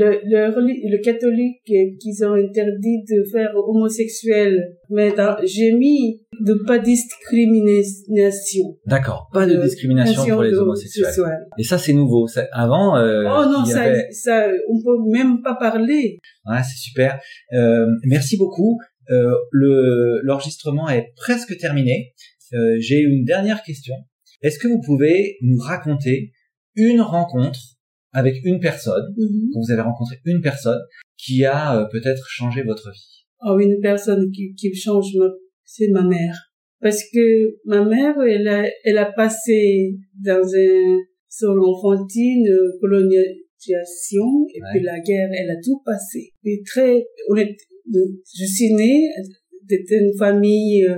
[0.00, 4.52] le, le, reli- le catholique qu'ils ont interdit de faire homosexuel,
[4.90, 5.10] mais
[5.44, 8.76] j'ai mis de pas discrimination.
[8.86, 9.28] D'accord.
[9.32, 11.06] Pas de De- discrimination pour les homosexuels.
[11.58, 12.26] Et ça, c'est nouveau.
[12.26, 14.10] Ça- Avant, euh, oh non, il y ça, avait...
[14.12, 16.18] ça, on peut même pas parler.
[16.46, 17.20] Ouais, c'est super.
[17.52, 18.78] Euh, merci beaucoup.
[19.10, 22.12] Euh, le l'enregistrement est presque terminé.
[22.78, 23.94] J'ai une dernière question.
[24.42, 26.32] Est-ce que vous pouvez nous raconter
[26.76, 27.58] une rencontre
[28.12, 29.14] avec une personne,
[29.52, 30.80] quand vous avez rencontré une personne
[31.16, 35.30] qui a euh, peut-être changé votre vie Oh, une personne qui, qui change, ma-
[35.64, 36.36] c'est ma mère.
[36.80, 40.98] parce que ma mère, elle a, elle a passé dans un,
[41.28, 44.68] son enfantine, euh, colonisation, et Ouais.
[44.72, 46.30] puis la guerre, elle a tout passé.
[46.44, 47.56] Et très, honnête,
[47.86, 49.08] de- je suis née
[49.68, 50.96] d'une famille, euh,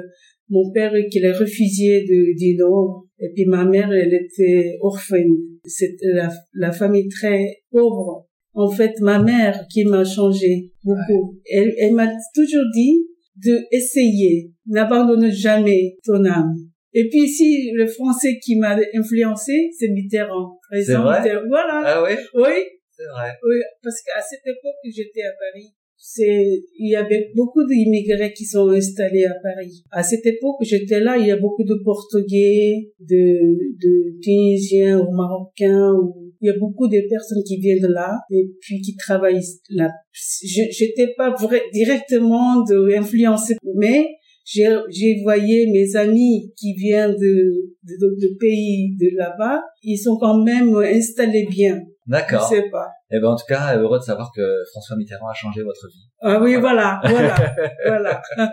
[0.48, 5.36] mon père qui est réfugié de, du Nord, et puis ma mère, elle était orpheline.
[5.64, 8.26] C'était la, la famille très pauvre.
[8.52, 13.06] En fait, ma mère qui m'a changé beaucoup, elle, elle m'a toujours dit
[13.44, 16.54] de essayer, n'abandonne jamais ton âme.
[16.92, 20.56] Et puis ici, le français qui m'a influencé, c'est Mitterrand.
[20.70, 21.42] Président vrai Mitterrand.
[21.48, 21.82] Voilà.
[21.84, 22.62] Ah oui Oui,
[22.96, 23.30] C'est vrai.
[23.42, 25.72] oui, parce qu'à cette époque que j'étais à Paris,
[26.06, 29.82] c'est, il y avait beaucoup d'immigrés qui sont installés à Paris.
[29.90, 35.00] À cette époque que j'étais là, il y a beaucoup de Portugais, de, de Tunisiens
[35.00, 38.96] ou Marocains, ou, il y a beaucoup de personnes qui viennent là et puis qui
[38.96, 39.40] travaillent
[39.70, 39.92] là.
[40.12, 41.34] Je, j'étais pas
[41.72, 44.06] directement de influencer, mais
[44.44, 49.98] j'ai, j'ai voyé mes amis qui viennent de, de, de, de pays de là-bas, ils
[49.98, 51.80] sont quand même installés bien.
[52.06, 52.48] D'accord.
[52.50, 52.88] Je sais pas.
[53.10, 54.42] Eh ben, en tout cas, heureux de savoir que
[54.72, 56.06] François Mitterrand a changé votre vie.
[56.20, 57.54] Ah oui, voilà, voilà,
[57.86, 58.22] voilà.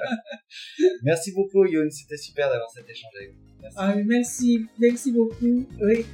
[1.04, 1.90] Merci beaucoup, Youn.
[1.92, 3.52] C'était super d'avoir cet échange avec vous.
[3.62, 3.78] Merci.
[3.78, 5.66] Ah, merci, merci beaucoup.
[5.82, 6.06] Oui.